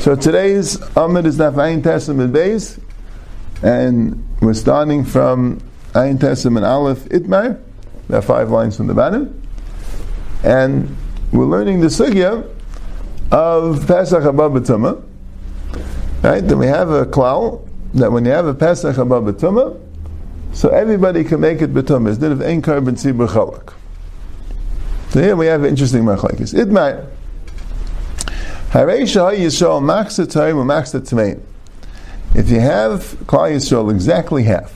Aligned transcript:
So 0.00 0.16
today's 0.16 0.76
Amid 0.96 1.24
is 1.26 1.38
Daf 1.38 1.54
Ayin 1.54 1.84
Tes 1.84 2.08
Amud 2.08 2.32
Beis, 2.32 2.80
and 3.62 4.26
we're 4.40 4.54
starting 4.54 5.04
from 5.04 5.60
Ayin 5.92 6.18
Tes 6.18 6.44
Amud 6.46 6.66
Aleph 6.66 7.04
Itmar, 7.10 7.62
there 8.08 8.18
are 8.18 8.22
five 8.22 8.50
lines 8.50 8.76
from 8.76 8.88
the 8.88 8.94
bottom, 8.94 9.40
and 10.42 10.96
we're 11.30 11.44
learning 11.44 11.78
the 11.78 11.86
sugya 11.86 12.44
of 13.30 13.86
Pesach 13.86 14.24
Haba. 14.24 15.04
Right? 16.24 16.40
Then 16.40 16.58
we 16.58 16.66
have 16.66 16.90
a 16.90 17.06
klal 17.06 17.68
that 17.94 18.10
when 18.10 18.24
you 18.24 18.32
have 18.32 18.46
a 18.46 18.54
Pesach 18.54 18.96
Haba 18.96 19.80
so 20.52 20.70
everybody 20.70 21.22
can 21.22 21.38
make 21.38 21.62
it 21.62 21.72
B'Tumah 21.72 22.08
instead 22.08 22.32
of 22.32 22.42
Ein 22.42 22.62
Karbon 22.62 22.96
Tzibur 22.96 23.28
Chalak. 23.28 23.77
So 25.10 25.22
here 25.22 25.36
we 25.36 25.46
have 25.46 25.64
interesting 25.64 26.04
machlekes. 26.04 26.52
Itmar. 26.52 27.08
Hareisha 28.70 29.34
Yisrael 29.34 29.80
Maxat 29.80 30.26
Tarim 30.26 30.62
Maxat 30.66 31.08
Tmein. 31.08 31.40
If 32.34 32.50
you 32.50 32.60
have 32.60 33.00
Klal 33.24 33.50
Yisrael 33.52 33.90
exactly 33.90 34.42
half, 34.42 34.74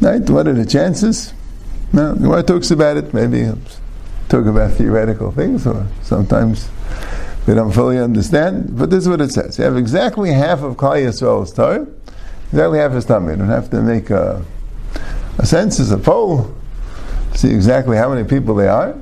right? 0.00 0.22
What 0.30 0.46
are 0.46 0.52
the 0.52 0.64
chances? 0.64 1.34
No, 1.92 2.14
the 2.14 2.20
Gemara 2.20 2.44
talks 2.44 2.70
about 2.70 2.96
it. 2.96 3.12
Maybe 3.12 3.50
talk 4.28 4.46
about 4.46 4.74
theoretical 4.74 5.32
things, 5.32 5.66
or 5.66 5.84
sometimes 6.02 6.70
we 7.48 7.54
don't 7.54 7.72
fully 7.72 7.98
understand. 7.98 8.78
But 8.78 8.90
this 8.90 9.02
is 9.02 9.08
what 9.08 9.20
it 9.20 9.32
says: 9.32 9.58
you 9.58 9.64
have 9.64 9.76
exactly 9.76 10.30
half 10.30 10.62
of 10.62 10.76
Klal 10.76 11.02
Yisrael's 11.02 11.52
Torah, 11.52 11.88
exactly 12.52 12.78
half 12.78 12.92
is 12.92 13.04
Tamid. 13.04 13.32
You 13.32 13.36
don't 13.38 13.48
have 13.48 13.68
to 13.70 13.82
make 13.82 14.10
a, 14.10 14.44
a 15.38 15.44
census, 15.44 15.90
a 15.90 15.98
poll, 15.98 16.54
see 17.34 17.50
exactly 17.50 17.96
how 17.96 18.12
many 18.12 18.28
people 18.28 18.54
they 18.54 18.68
are. 18.68 18.96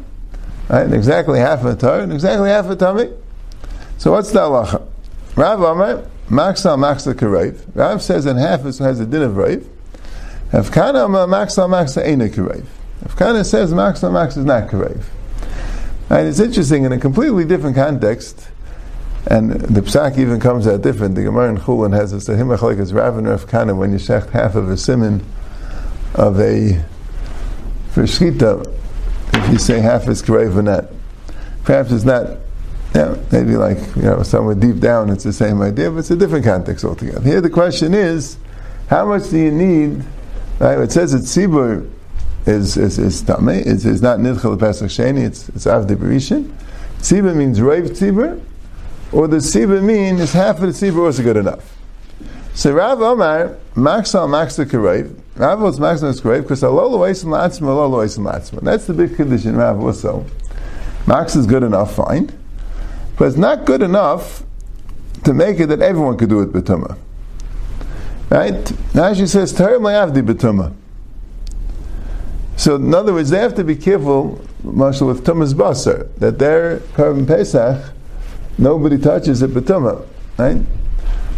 Right? 0.68 0.84
And 0.84 0.94
exactly 0.94 1.40
half 1.40 1.64
of 1.64 1.78
Torah, 1.78 2.02
and 2.02 2.12
exactly 2.12 2.48
half 2.48 2.66
of 2.66 2.78
Tamid. 2.78 3.16
So 3.98 4.12
what's 4.12 4.30
the 4.30 4.40
halacha? 4.40 4.86
Rav 5.36 5.60
Amar, 5.60 6.04
Maxal 6.28 6.78
Maxal 6.78 7.14
Karev. 7.14 7.60
Rav 7.74 8.02
says 8.02 8.24
that 8.24 8.36
half 8.36 8.64
is, 8.64 8.78
has 8.78 9.00
a 9.00 9.06
din 9.06 9.22
of 9.22 9.36
Rav. 9.36 9.64
Avkana 10.52 11.06
Amar 11.06 11.26
Maxal 11.26 11.68
Maxal 11.68 12.04
Eina 12.04 12.28
Karev. 12.28 12.64
Avkana 13.04 13.44
says 13.44 13.72
Maxal 13.72 14.10
Maxal 14.10 14.38
is 14.38 14.44
not 14.44 14.68
Karev. 14.68 15.04
And 16.08 16.26
it's 16.26 16.40
interesting 16.40 16.84
in 16.84 16.92
a 16.92 16.98
completely 16.98 17.44
different 17.44 17.76
context, 17.76 18.48
and 19.26 19.52
the 19.52 19.80
psak 19.80 20.18
even 20.18 20.40
comes 20.40 20.66
out 20.66 20.82
different. 20.82 21.14
The 21.14 21.22
Gemara 21.22 21.50
in 21.50 21.58
Chulin 21.58 21.94
has 21.94 22.12
a 22.12 22.16
sahimach 22.16 22.62
like 22.62 22.78
as 22.78 22.92
Rav 22.92 23.16
and 23.16 23.28
Rav 23.28 23.46
Kana 23.46 23.74
when 23.74 23.92
you 23.92 23.98
shecht 23.98 24.30
half 24.30 24.54
of 24.54 24.68
a 24.68 24.76
simon 24.76 25.24
of 26.14 26.40
a 26.40 26.84
for 28.00 28.30
shkita, 28.30 28.66
if 29.34 29.52
you 29.52 29.58
say 29.58 29.80
half 29.80 30.08
is 30.08 30.22
karev 30.22 30.56
or 30.56 30.62
not. 30.62 30.86
Perhaps 31.64 31.92
it's 31.92 32.04
not 32.04 32.38
maybe 33.30 33.56
like, 33.56 33.78
you 33.94 34.02
know, 34.02 34.22
somewhere 34.22 34.54
deep 34.54 34.80
down 34.80 35.10
it's 35.10 35.24
the 35.24 35.32
same 35.32 35.60
idea, 35.60 35.90
but 35.90 35.98
it's 35.98 36.10
a 36.10 36.16
different 36.16 36.44
context 36.44 36.84
altogether. 36.84 37.20
Here 37.20 37.40
the 37.40 37.50
question 37.50 37.92
is, 37.92 38.38
how 38.88 39.04
much 39.06 39.28
do 39.28 39.38
you 39.38 39.52
need, 39.52 40.02
right? 40.58 40.78
It 40.78 40.92
says 40.92 41.12
that 41.12 41.22
Tzibur 41.22 41.90
is, 42.46 42.76
is, 42.76 42.98
is 42.98 43.22
Tameh, 43.22 43.66
it's, 43.66 43.84
it's 43.84 44.00
not 44.00 44.18
Nidchel 44.18 44.58
Pesach 44.58 44.88
Sheni, 44.88 45.24
it's, 45.26 45.50
it's 45.50 45.66
Avdi 45.66 45.94
Berishin. 45.94 46.50
Tzibur 46.98 47.36
means 47.36 47.60
Rave 47.60 47.90
Tzibur, 47.90 48.42
or 49.12 49.28
the 49.28 49.36
Tzibur 49.36 49.82
mean 49.82 50.16
is 50.16 50.32
half 50.32 50.56
of 50.56 50.62
the 50.62 50.68
Tzibur 50.68 51.04
also 51.04 51.22
good 51.22 51.36
enough. 51.36 51.78
So 52.54 52.72
Rav 52.72 53.00
Omar, 53.02 53.56
Maxal 53.74 54.26
Maxal 54.26 54.68
Rav 55.40 55.58
was 55.58 55.80
Maxal 55.80 56.12
Karev, 56.20 56.42
because 56.42 56.62
Alolo 56.62 56.98
Eisim 56.98 57.28
Latzma, 57.28 57.68
Alolo 57.68 58.04
Eisim 58.04 58.30
Latzma. 58.30 58.60
That's 58.60 58.86
the 58.86 58.92
big 58.92 59.16
condition 59.16 59.56
Rav 59.56 59.80
also. 59.80 60.26
Max 61.06 61.34
is 61.34 61.46
good 61.46 61.62
enough, 61.62 61.94
fine. 61.94 62.30
But 63.16 63.28
it's 63.28 63.38
not 63.38 63.64
good 63.64 63.80
enough 63.80 64.42
to 65.24 65.32
make 65.32 65.58
it 65.58 65.68
that 65.68 65.80
everyone 65.80 66.18
could 66.18 66.28
do 66.28 66.42
it 66.42 66.52
betuma. 66.52 66.98
Right? 68.28 68.94
Now 68.94 69.14
she 69.14 69.26
says, 69.26 69.54
Tarim 69.54 69.80
Avdi 69.80 70.20
betuma. 70.20 70.74
So 72.56 72.74
in 72.74 72.92
other 72.94 73.14
words, 73.14 73.30
they 73.30 73.38
have 73.38 73.54
to 73.54 73.64
be 73.64 73.76
careful, 73.76 74.44
Marshall, 74.62 75.08
with 75.08 75.24
Tumas 75.24 75.54
Basar, 75.54 76.14
that 76.16 76.38
their 76.38 76.80
carbon 76.92 77.24
Pesach, 77.24 77.94
nobody 78.58 78.98
touches 78.98 79.40
it 79.40 79.52
betuma. 79.52 80.06
Right? 80.36 80.60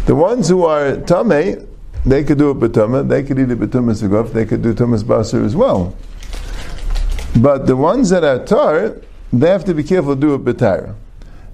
The 0.07 0.15
ones 0.15 0.49
who 0.49 0.65
are 0.65 0.97
Tame, 0.97 1.69
they 2.05 2.23
could 2.23 2.37
do 2.37 2.51
it 2.51 2.59
betuma, 2.59 3.07
they 3.07 3.23
could 3.23 3.39
eat 3.39 3.49
it 3.49 3.59
betumas 3.59 4.07
aguf, 4.07 4.33
they 4.33 4.45
could 4.45 4.61
do 4.61 4.73
Tumas 4.73 5.03
Basar 5.03 5.45
as 5.45 5.55
well. 5.55 5.95
But 7.39 7.65
the 7.65 7.75
ones 7.75 8.09
that 8.09 8.23
are 8.23 8.43
tar, 8.45 8.97
they 9.31 9.49
have 9.49 9.65
to 9.65 9.73
be 9.73 9.83
careful 9.83 10.15
to 10.15 10.21
do 10.21 10.33
it 10.35 10.43
betar. 10.43 10.95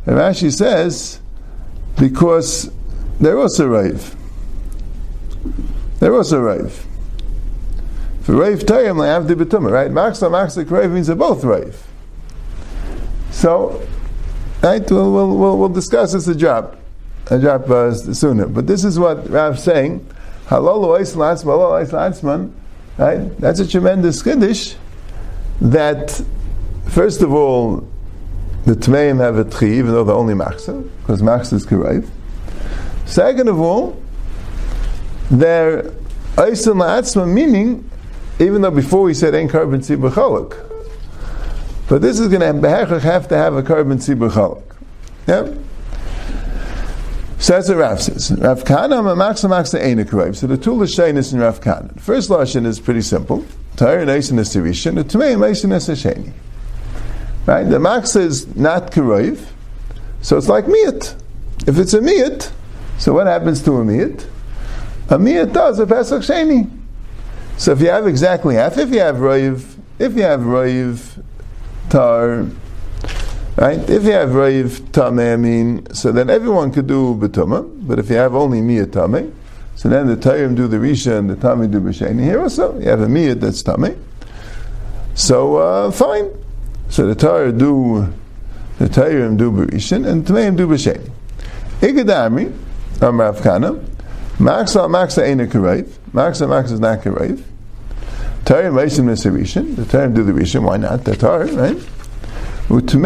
And 0.06 0.18
Rashi 0.18 0.52
says, 0.52 1.20
because 1.98 2.72
they're 3.20 3.38
also 3.38 3.68
rave. 3.68 4.16
They're 6.00 6.16
also 6.16 6.40
rave. 6.40 6.86
For 8.22 8.36
rave 8.36 8.60
tayim, 8.60 9.28
the 9.28 9.36
betuma, 9.36 9.72
right? 9.72 9.92
Maxla, 9.92 10.30
maxla, 10.30 10.70
rave 10.70 10.92
means 10.92 11.08
they're 11.08 11.16
both 11.16 11.44
rave. 11.44 11.82
So, 13.32 13.86
right, 14.62 14.90
we'll, 14.90 15.12
we'll, 15.38 15.58
we'll, 15.58 15.70
discuss 15.70 16.14
this 16.14 16.28
a 16.28 16.36
job, 16.36 16.78
a 17.28 17.40
job 17.40 17.70
uh, 17.72 17.94
sooner. 17.94 18.48
But 18.48 18.68
this 18.68 18.84
is 18.84 19.00
what 19.00 19.30
Rav's 19.30 19.64
saying. 19.64 20.06
Right? 22.98 23.40
That's 23.40 23.60
a 23.60 23.68
tremendous 23.68 24.22
kiddush 24.24 24.76
that, 25.62 26.22
first 26.88 27.22
of 27.22 27.32
all, 27.32 27.88
the 28.66 28.74
Tmeim 28.74 29.20
have 29.20 29.38
a 29.38 29.46
Tchi, 29.46 29.78
even 29.78 29.92
though 29.92 30.04
they're 30.04 30.16
only 30.16 30.34
Machsa, 30.34 30.90
because 31.02 31.22
Machsa 31.22 31.54
is 31.54 31.66
Kirayv. 31.66 32.10
Second 33.06 33.48
of 33.48 33.60
all, 33.60 34.02
they're 35.30 35.84
Eisim 36.36 36.82
La'atzma, 36.82 37.28
meaning, 37.32 37.90
even 38.40 38.62
though 38.62 38.72
before 38.72 39.04
we 39.04 39.14
said 39.14 39.36
Ein 39.36 39.50
Karbon 39.50 39.80
Tzibur 39.80 40.10
Chalak, 40.12 40.58
but 41.88 42.02
this 42.02 42.20
is 42.20 42.28
going 42.28 42.42
to 42.42 42.70
have 42.70 43.28
to 43.28 43.38
have 43.38 43.56
a 43.56 43.62
Karbon 43.62 43.98
Tzibur 43.98 44.30
Chalak. 44.32 44.64
Yeah? 45.28 45.54
So 47.40 47.54
that's 47.54 47.70
what 47.70 47.78
Rav 47.78 48.02
says. 48.02 48.32
Rav 48.38 48.66
Kana, 48.66 48.98
Machsa 48.98 49.50
Machsa 49.50 49.82
Ein 49.82 49.98
Kirayv. 50.06 50.36
So 50.36 50.46
the 50.46 50.58
two 50.58 50.72
Lashanis 50.72 51.34
in 51.34 51.40
Rav 51.40 51.62
Kana. 51.62 51.94
The 51.94 52.02
first 52.02 52.30
Lashon 52.30 52.66
is 52.66 52.80
pretty 52.80 53.02
simple. 53.02 53.46
Tair 53.80 54.02
and 54.02 54.10
is 54.10 54.30
Tirishan, 54.30 54.96
the 54.96 55.06
Tmeim 55.06 55.38
Eisim 55.38 55.74
is 55.74 55.88
Hasheni. 55.88 56.34
Right? 57.46 57.64
The 57.64 57.80
max 57.80 58.14
is 58.18 58.54
not 58.58 58.92
karoiv, 58.92 59.44
so 60.22 60.38
it's 60.38 60.50
like 60.50 60.66
miyat. 60.66 61.16
If 61.66 61.78
it's 61.78 61.94
a 61.94 62.00
miyat, 62.00 62.52
so 62.98 63.14
what 63.14 63.28
happens 63.28 63.64
to 63.64 63.72
a 63.78 63.86
miyat? 63.86 64.28
A 65.08 65.18
miyat 65.18 65.54
does 65.54 65.80
a 65.80 65.88
pesach 65.88 66.24
sheni. 66.24 66.70
So 67.58 67.72
if 67.72 67.80
you 67.80 67.88
have 67.88 68.06
exactly 68.06 68.56
half, 68.56 68.78
if 68.78 68.90
you 68.90 69.00
have 69.00 69.16
roiv, 69.16 69.78
if 69.98 70.14
you 70.16 70.24
have 70.24 70.42
roiv 70.42 71.24
tar, 71.90 72.48
right? 73.60 73.90
If 73.90 74.04
you 74.04 74.12
have 74.12 74.30
roiv 74.30 74.80
tameh, 74.92 75.34
I 75.34 75.36
mean, 75.36 75.94
so 75.94 76.12
then 76.12 76.30
everyone 76.30 76.72
could 76.72 76.88
do 76.88 77.16
betuma. 77.16 77.70
But 77.88 78.00
if 78.00 78.10
you 78.10 78.16
have 78.16 78.36
only 78.36 78.62
miyat 78.62 78.88
tameh, 78.88 79.34
so 79.80 79.88
then 79.88 80.08
the 80.08 80.18
Tayyim 80.18 80.58
do 80.58 80.68
the 80.68 80.76
Risha 80.76 81.18
and 81.18 81.30
the 81.30 81.36
Tameh 81.36 81.72
do 81.72 81.80
B'Sheni. 81.80 82.22
Here 82.22 82.42
also, 82.42 82.78
you 82.80 82.90
have 82.90 83.00
a 83.00 83.08
Miyat 83.08 83.40
that's 83.40 83.64
Tameh. 83.64 83.98
So, 85.16 85.56
uh, 85.56 85.90
fine. 85.90 86.30
So 86.90 87.08
the 87.08 87.16
Torah 87.16 87.54
do 87.54 88.14
the 88.78 88.90
Torah 88.90 89.34
do 89.36 89.52
Berishin 89.52 90.06
and 90.08 90.26
Tmeim 90.26 90.58
do 90.58 90.68
Am 93.02 93.22
Rav 93.22 93.42
Kana, 93.42 93.74
Maxla 94.38 94.90
Maxla 94.90 95.24
ain't 95.24 95.42
a 95.42 95.46
Karev, 95.46 95.88
Maxla 96.12 96.48
Maxla 96.48 96.72
is 96.74 96.80
not 96.80 97.00
Karev. 97.00 97.42
Torah 98.44 98.72
Meishim 98.72 99.06
Nesarishin, 99.06 99.76
the 99.76 99.86
Torah 99.86 100.10
do 100.10 100.24
the 100.24 100.34
Rishin, 100.34 100.64
why 100.64 100.78
not? 100.78 101.06
The 101.06 101.16
Torah, 101.16 101.52
right? 101.54 101.78
But 102.70 102.86
the 102.86 102.98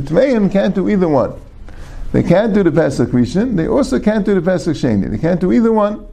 Tmeim 0.00 0.52
can't 0.52 0.74
do 0.74 0.88
either 0.88 1.08
one. 1.08 1.40
They 2.10 2.22
can't 2.24 2.52
do 2.52 2.64
the 2.64 2.72
Pesach 2.72 3.10
Rishon, 3.10 3.54
they 3.56 3.68
also 3.68 4.00
can't 4.00 4.26
do 4.26 4.34
the 4.34 4.42
Pesach 4.42 4.76
Sheni. 4.76 5.08
They 5.08 5.18
can't 5.18 5.40
do 5.40 5.52
either 5.52 5.70
one. 5.72 6.04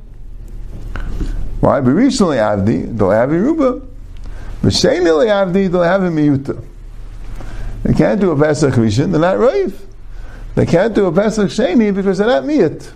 Why? 1.61 1.77
Recently 1.77 2.37
Avdi, 2.37 2.95
they'll 2.95 3.09
have 3.09 3.31
a 3.31 3.39
Ruba. 3.39 3.81
V'sheini 4.61 5.07
le'avdi 5.07 5.71
they'll 5.71 5.81
have 5.81 6.03
a 6.03 6.09
miyuta. 6.09 6.63
They 7.81 7.93
can't 7.93 8.21
do 8.21 8.29
a 8.29 8.37
Pesach 8.39 8.75
Rishon, 8.75 9.09
they're 9.11 9.19
not 9.19 9.39
Rav. 9.39 9.73
They 10.53 10.67
can't 10.67 10.93
do 10.93 11.07
a 11.07 11.11
Pesach 11.11 11.49
Sheni 11.49 11.93
because 11.93 12.19
they're 12.19 12.27
not 12.27 12.43
miyut. 12.43 12.91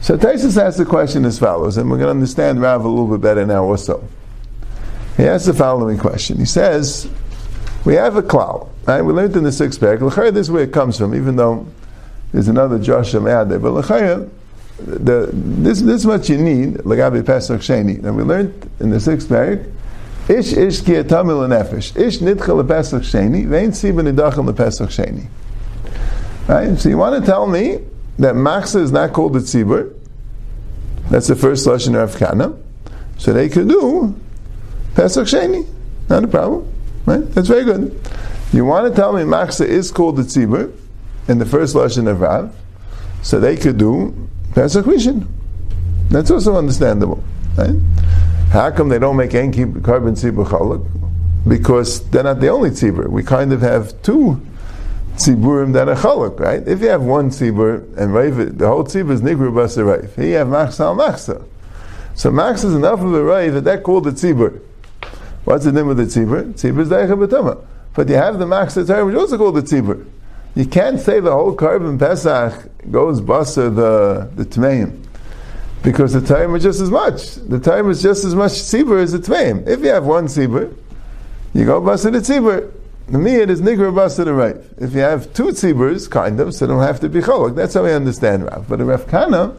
So 0.00 0.16
Tosfos 0.18 0.60
asks 0.60 0.78
the 0.78 0.84
question 0.84 1.24
as 1.24 1.38
follows, 1.38 1.76
and 1.76 1.88
we're 1.88 1.98
going 1.98 2.06
to 2.06 2.10
understand 2.10 2.60
Rav 2.60 2.84
a 2.84 2.88
little 2.88 3.06
bit 3.06 3.20
better 3.20 3.46
now 3.46 3.62
also. 3.62 4.02
He 5.16 5.24
asks 5.24 5.46
the 5.46 5.54
following 5.54 5.98
question. 5.98 6.38
He 6.38 6.44
says, 6.44 7.08
we 7.84 7.94
have 7.94 8.16
a 8.16 8.22
cloud, 8.22 8.68
right? 8.86 9.02
We 9.02 9.12
learned 9.12 9.36
in 9.36 9.44
the 9.44 9.52
sixth 9.52 9.80
parak. 9.80 10.32
this 10.32 10.46
is 10.46 10.50
where 10.50 10.64
it 10.64 10.72
comes 10.72 10.98
from, 10.98 11.14
even 11.14 11.36
though 11.36 11.66
there's 12.32 12.48
another 12.48 12.78
Joshua 12.78 13.28
out 13.30 13.48
there. 13.48 13.58
But 13.58 13.72
l'chayr, 13.72 14.28
the, 14.78 15.30
this, 15.32 15.80
this 15.80 16.00
is 16.00 16.06
what 16.06 16.28
you 16.28 16.36
need, 16.36 16.74
Lagabi 16.78 17.24
Pesach 17.24 17.60
Sheni. 17.60 18.04
And 18.04 18.16
we 18.16 18.22
learned 18.22 18.70
in 18.80 18.90
the 18.90 19.00
sixth 19.00 19.28
parak 19.28 19.72
Ish 20.28 20.54
ish 20.54 20.80
ki 20.80 20.92
atamil 20.94 21.46
nefesh. 21.46 21.96
Ish 21.96 22.18
nidcha 22.18 22.60
lepesach 22.60 23.02
sheni. 23.02 23.46
Vein 23.46 23.70
siba 23.70 24.02
nidachel 24.02 24.44
lepesach 24.50 24.88
sheni. 24.88 25.26
Right? 26.48 26.76
So 26.78 26.88
you 26.88 26.98
want 26.98 27.24
to 27.24 27.30
tell 27.30 27.46
me 27.46 27.78
that 28.18 28.34
machsa 28.34 28.80
is 28.80 28.90
not 28.90 29.12
called 29.12 29.36
a 29.36 29.40
tzibur? 29.40 29.94
That's 31.10 31.28
the 31.28 31.36
first 31.36 31.64
lashon 31.66 31.94
of 31.94 32.16
Kana. 32.16 32.56
So 33.18 33.32
they 33.32 33.48
could 33.48 33.68
do 33.68 34.20
Pesach 34.96 35.26
Sheni. 35.26 35.68
Not 36.08 36.24
a 36.24 36.28
problem. 36.28 36.72
Right? 37.04 37.20
That's 37.32 37.48
very 37.48 37.64
good. 37.64 38.00
You 38.52 38.64
want 38.64 38.88
to 38.88 38.96
tell 38.98 39.12
me 39.12 39.22
Machsa 39.22 39.66
is 39.66 39.92
called 39.92 40.16
the 40.16 40.22
Tzibur 40.22 40.72
in 41.28 41.38
the 41.38 41.44
first 41.44 41.74
Lashon 41.74 42.08
of 42.08 42.22
Rav, 42.22 42.54
so 43.22 43.38
they 43.38 43.56
could 43.56 43.76
do 43.76 44.28
Pesach 44.54 44.86
Rishon. 44.86 45.26
That's 46.08 46.30
also 46.30 46.56
understandable. 46.56 47.22
Right? 47.58 47.74
How 48.50 48.70
come 48.70 48.88
they 48.88 48.98
don't 48.98 49.16
make 49.16 49.34
Ein 49.34 49.52
Carbon 49.82 50.14
Tzibur 50.14 50.46
Chalak? 50.46 50.88
Because 51.46 52.08
they're 52.08 52.22
not 52.22 52.40
the 52.40 52.48
only 52.48 52.70
Tzibur. 52.70 53.08
We 53.08 53.22
kind 53.22 53.52
of 53.52 53.60
have 53.60 54.00
two 54.02 54.40
Tziburim 55.16 55.74
that 55.74 55.90
are 55.90 55.96
Chalak, 55.96 56.40
right? 56.40 56.66
If 56.66 56.80
you 56.80 56.88
have 56.88 57.02
one 57.02 57.28
Tzibur 57.28 57.98
and 57.98 58.14
Rav, 58.14 58.56
the 58.56 58.66
whole 58.66 58.84
Tzibur 58.84 59.10
is 59.10 59.20
Nigru 59.20 59.52
Basa. 59.52 60.14
Here 60.16 60.26
you 60.26 60.34
have 60.36 60.48
Machsa 60.48 60.80
al. 60.80 61.46
So 62.14 62.30
Machsa 62.30 62.64
is 62.64 62.74
enough 62.74 63.00
of 63.00 63.12
a 63.12 63.22
Rav 63.22 63.52
that 63.52 63.64
they're 63.64 63.80
called 63.80 64.04
the 64.04 64.12
Tzibur. 64.12 64.62
What's 65.46 65.64
the 65.64 65.70
name 65.70 65.88
of 65.88 65.96
the 65.96 66.02
tzibur? 66.02 66.54
Tzibur 66.54 66.80
is 66.80 66.88
daicha 66.88 67.16
b'tama. 67.16 67.64
But 67.94 68.08
you 68.08 68.16
have 68.16 68.40
the 68.40 68.46
max 68.48 68.74
Torah, 68.74 69.06
which 69.06 69.14
is 69.14 69.20
also 69.20 69.38
called 69.38 69.54
the 69.54 69.62
tzibur. 69.62 70.04
You 70.56 70.66
can't 70.66 70.98
say 70.98 71.20
the 71.20 71.30
whole 71.30 71.54
carbon 71.54 72.00
pesach 72.00 72.68
goes 72.90 73.20
basa 73.20 73.72
the 73.72 74.28
the 74.34 74.44
tmeim. 74.44 75.06
Because 75.84 76.14
the 76.14 76.20
time 76.20 76.56
is 76.56 76.64
just 76.64 76.80
as 76.80 76.90
much. 76.90 77.36
The 77.36 77.60
time 77.60 77.88
is 77.90 78.02
just 78.02 78.24
as 78.24 78.34
much 78.34 78.50
tzibur 78.54 79.00
as 79.00 79.12
the 79.12 79.20
tmeim. 79.20 79.68
If 79.68 79.82
you 79.82 79.90
have 79.90 80.04
one 80.04 80.26
tzibur, 80.26 80.74
you 81.54 81.64
go 81.64 81.80
basa 81.80 82.10
the 82.10 82.18
tzibur. 82.18 82.72
The 83.06 83.18
miyad 83.18 83.48
is 83.48 83.62
nigra 83.62 83.94
basa 83.94 84.24
the 84.24 84.34
right. 84.34 84.56
If 84.78 84.94
you 84.94 85.00
have 85.02 85.32
two 85.32 85.50
tziburs, 85.50 86.10
kind 86.10 86.40
of, 86.40 86.56
so 86.56 86.66
they 86.66 86.72
don't 86.72 86.82
have 86.82 86.98
to 86.98 87.08
be 87.08 87.20
cholok. 87.20 87.54
That's 87.54 87.74
how 87.74 87.84
we 87.84 87.92
understand 87.92 88.46
Rav. 88.46 88.68
But 88.68 88.80
in 88.80 88.88
Rav 88.88 89.06
Kana, 89.06 89.56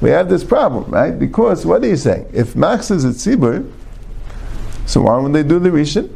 we 0.00 0.10
have 0.10 0.28
this 0.28 0.44
problem, 0.44 0.88
right? 0.88 1.18
Because 1.18 1.66
what 1.66 1.82
are 1.82 1.88
you 1.88 1.96
saying? 1.96 2.30
If 2.32 2.54
max 2.54 2.92
is 2.92 3.04
a 3.04 3.08
tzibur, 3.08 3.68
so 4.86 5.02
why 5.02 5.18
would 5.18 5.32
they 5.32 5.42
do 5.42 5.58
the 5.58 5.68
Rishon? 5.68 6.10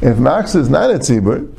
If 0.00 0.18
Max 0.18 0.54
is 0.54 0.68
not 0.68 0.90
a 0.90 0.94
Tzibur, 0.94 1.52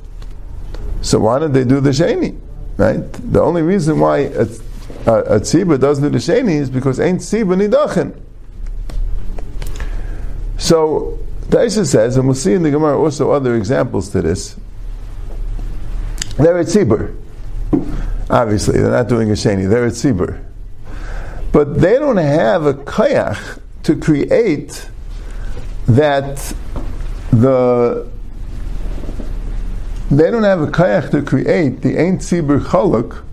so 1.01 1.19
why 1.19 1.39
did 1.39 1.53
they 1.53 1.63
do 1.63 1.79
the 1.79 1.89
Sheni? 1.89 2.39
Right? 2.77 3.01
The 3.13 3.41
only 3.41 3.61
reason 3.61 3.99
why 3.99 4.19
a, 4.19 4.41
a, 4.41 4.45
a 4.45 5.39
Tzibur 5.39 5.79
doesn't 5.79 6.03
do 6.03 6.09
the 6.09 6.17
Sheni 6.17 6.59
is 6.59 6.69
because 6.69 6.99
ain't 6.99 7.21
Tzibur 7.21 7.55
Nidachin. 7.55 8.19
So 10.57 11.17
Taisha 11.47 11.85
says, 11.85 12.17
and 12.17 12.25
we'll 12.25 12.35
see 12.35 12.53
in 12.53 12.63
the 12.63 12.71
Gemara 12.71 12.99
also 12.99 13.31
other 13.31 13.55
examples 13.55 14.09
to 14.09 14.21
this. 14.21 14.55
They're 16.37 16.59
a 16.59 16.63
Tzibur. 16.63 17.15
Obviously, 18.29 18.79
they're 18.79 18.91
not 18.91 19.07
doing 19.07 19.29
a 19.29 19.33
Sheni, 19.33 19.69
they're 19.69 19.87
a 19.87 19.91
Tzibur. 19.91 20.45
But 21.51 21.81
they 21.81 21.93
don't 21.93 22.17
have 22.17 22.65
a 22.65 22.73
kayach 22.73 23.59
to 23.83 23.95
create 23.95 24.89
that 25.89 26.53
the 27.31 28.07
they 30.11 30.31
don't 30.31 30.43
have 30.43 30.61
a 30.61 30.67
kayach 30.67 31.11
to 31.11 31.21
create 31.21 31.81
the 31.81 31.99
Ein 31.99 32.17
Tzibur 32.17 32.59
Chaluk, 32.59 33.23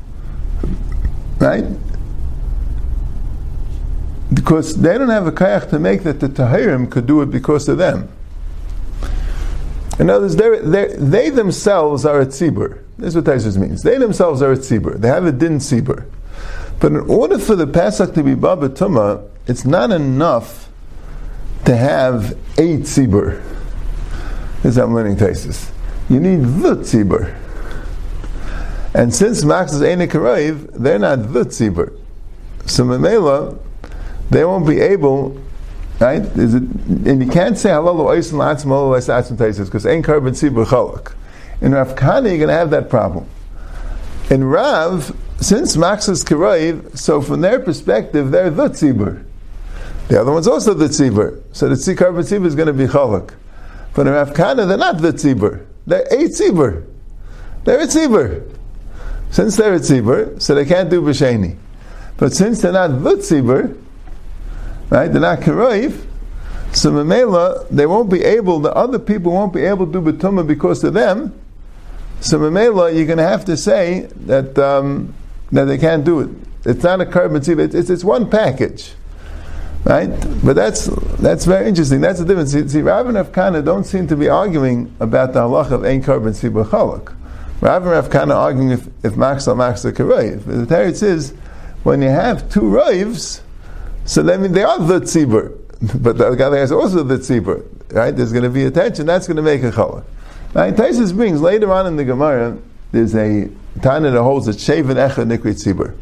right? 1.38 1.64
Because 4.34 4.76
they 4.76 4.98
don't 4.98 5.08
have 5.08 5.26
a 5.26 5.32
kayach 5.32 5.70
to 5.70 5.78
make 5.78 6.02
that 6.02 6.20
the 6.20 6.28
Tahirim 6.28 6.90
could 6.90 7.06
do 7.06 7.22
it 7.22 7.30
because 7.30 7.68
of 7.68 7.78
them. 7.78 8.10
In 9.98 10.10
other 10.10 10.22
words, 10.22 10.36
they're, 10.36 10.60
they're, 10.60 10.96
they 10.96 11.30
themselves 11.30 12.04
are 12.04 12.20
a 12.20 12.26
tzibur. 12.26 12.82
This 12.98 13.08
is 13.08 13.16
what 13.16 13.24
Tosfos 13.24 13.56
means. 13.56 13.82
They 13.82 13.96
themselves 13.96 14.42
are 14.42 14.52
a 14.52 14.56
tzibur. 14.56 15.00
They 15.00 15.08
have 15.08 15.24
a 15.24 15.32
din 15.32 15.58
tzibur. 15.58 16.04
But 16.80 16.92
in 16.92 16.98
order 17.08 17.38
for 17.38 17.56
the 17.56 17.66
Pesach 17.66 18.12
to 18.12 18.22
be 18.22 18.34
Baba 18.34 18.68
Tumah, 18.68 19.26
it's 19.46 19.64
not 19.64 19.90
enough 19.90 20.65
to 21.66 21.76
have 21.76 22.32
a 22.58 22.78
tzibur. 22.78 23.42
This 24.62 24.72
is 24.72 24.78
I'm 24.78 24.94
learning 24.94 25.16
Tosfos. 25.16 25.70
You 26.08 26.20
need 26.20 26.38
the 26.62 26.76
tzibur. 26.76 27.36
And 28.94 29.12
since 29.12 29.44
Max 29.44 29.72
is 29.72 29.82
Einik 29.82 30.10
Karaiv, 30.10 30.72
they're 30.72 30.98
not 30.98 31.32
the 31.32 31.44
tzibur. 31.44 31.92
So 32.66 32.84
Mamela, 32.84 33.58
they 34.30 34.44
won't 34.44 34.66
be 34.66 34.80
able, 34.80 35.40
right? 36.00 36.22
It, 36.22 36.36
and 36.36 37.24
you 37.24 37.30
can't 37.30 37.58
say 37.58 37.70
halal 37.70 37.98
oisin 37.98 38.38
latzim 38.38 38.66
halal 38.66 38.96
atzim 38.96 39.36
Taisus 39.36 39.64
because 39.64 39.84
ain't 39.86 40.04
carbon 40.04 40.34
tzibur 40.34 40.66
chalak. 40.66 41.14
In 41.60 41.72
Rav 41.72 41.96
Kana, 41.96 42.28
you're 42.28 42.38
going 42.38 42.48
to 42.48 42.54
have 42.54 42.70
that 42.70 42.88
problem. 42.88 43.26
In 44.30 44.44
Rav, 44.44 45.16
since 45.40 45.76
Max 45.76 46.08
is 46.08 46.24
Karaiv, 46.24 46.96
so 46.96 47.20
from 47.20 47.40
their 47.40 47.58
perspective, 47.58 48.30
they're 48.30 48.50
the 48.50 48.68
tzibur. 48.68 49.25
The 50.08 50.20
other 50.20 50.32
one's 50.32 50.46
also 50.46 50.74
the 50.74 50.86
tzibur. 50.86 51.42
So 51.52 51.68
the 51.68 51.74
tzikar 51.74 52.12
tzibur 52.12 52.46
is 52.46 52.54
going 52.54 52.68
to 52.68 52.72
be 52.72 52.86
chalak. 52.86 53.34
But 53.94 54.06
in 54.06 54.12
Rav 54.12 54.34
Kana, 54.34 54.66
they're 54.66 54.76
not 54.76 54.98
the 54.98 55.12
tzibur. 55.12 55.66
They're 55.86 56.02
a 56.02 56.28
tzibur. 56.28 56.84
They're 57.64 57.80
a 57.80 57.86
tzibur. 57.86 58.56
Since 59.30 59.56
they're 59.56 59.74
a 59.74 59.78
tzibur, 59.78 60.40
so 60.40 60.54
they 60.54 60.64
can't 60.64 60.88
do 60.88 61.02
b'sheni. 61.02 61.56
But 62.16 62.32
since 62.32 62.62
they're 62.62 62.72
not 62.72 63.02
the 63.02 63.16
tzibur, 63.16 63.76
right, 64.90 65.08
they're 65.08 65.20
not 65.20 65.40
karoiv, 65.40 66.06
so 66.72 66.92
Mamela, 66.92 67.66
they 67.70 67.86
won't 67.86 68.10
be 68.10 68.22
able, 68.22 68.60
the 68.60 68.72
other 68.74 68.98
people 68.98 69.32
won't 69.32 69.52
be 69.52 69.62
able 69.62 69.86
to 69.86 69.92
do 69.92 70.00
betuma 70.00 70.46
because 70.46 70.84
of 70.84 70.94
them. 70.94 71.34
So 72.20 72.38
Mamela, 72.38 72.94
you're 72.94 73.06
going 73.06 73.18
to 73.18 73.26
have 73.26 73.44
to 73.46 73.56
say 73.56 74.08
that 74.26 74.58
um, 74.58 75.14
that 75.52 75.64
they 75.64 75.78
can't 75.78 76.04
do 76.04 76.20
it. 76.20 76.30
It's 76.64 76.82
not 76.82 77.00
a 77.00 77.06
carbon 77.06 77.40
tzibur, 77.40 77.60
it's, 77.60 77.74
it's, 77.74 77.90
it's 77.90 78.04
one 78.04 78.28
package. 78.28 78.92
Right? 79.86 80.10
But 80.44 80.56
that's 80.56 80.86
that's 81.20 81.44
very 81.44 81.68
interesting. 81.68 82.00
That's 82.00 82.18
the 82.18 82.24
difference. 82.24 82.50
See, 82.50 82.66
see 82.66 82.82
Rav 82.82 83.06
and 83.06 83.14
Rav 83.14 83.30
Kana 83.30 83.62
don't 83.62 83.84
seem 83.84 84.08
to 84.08 84.16
be 84.16 84.28
arguing 84.28 84.92
about 84.98 85.32
the 85.32 85.38
halach 85.38 85.70
of 85.70 85.84
ein 85.84 86.02
carbon 86.02 86.32
tzibur 86.32 86.64
chalak. 86.64 87.14
Rav 87.60 87.82
and 87.82 87.92
Rav 87.92 88.10
Kana 88.10 88.34
arguing 88.34 88.70
if, 88.70 88.88
if 89.04 89.16
max 89.16 89.46
or 89.46 89.54
max. 89.54 89.82
The 89.82 89.92
teretz 89.92 91.04
is 91.04 91.34
when 91.84 92.02
you 92.02 92.08
have 92.08 92.50
two 92.50 92.68
rives, 92.68 93.42
so 94.04 94.24
that 94.24 94.40
means 94.40 94.54
they 94.54 94.64
are 94.64 94.80
the 94.80 95.02
tzibur. 95.02 95.56
But 96.02 96.18
the 96.18 96.34
guy 96.34 96.48
is 96.56 96.72
also 96.72 97.04
the 97.04 97.18
tzibur. 97.18 97.64
Right? 97.94 98.10
There's 98.10 98.32
going 98.32 98.42
to 98.42 98.50
be 98.50 98.64
attention. 98.64 99.06
That's 99.06 99.28
going 99.28 99.36
to 99.36 99.42
make 99.42 99.62
a 99.62 99.70
chalak. 99.70 100.02
Right? 100.52 100.74
Tosfos 100.74 101.14
brings 101.14 101.40
later 101.40 101.70
on 101.72 101.86
in 101.86 101.94
the 101.94 102.04
Gemara. 102.04 102.58
There's 102.90 103.14
a 103.14 103.48
Tana 103.82 104.10
that 104.10 104.20
holds 104.20 104.46
that 104.46 104.56
Shevet 104.56 104.96
Echad 104.96 105.30
Nikri 105.30 105.54
Tzibur. 105.54 105.94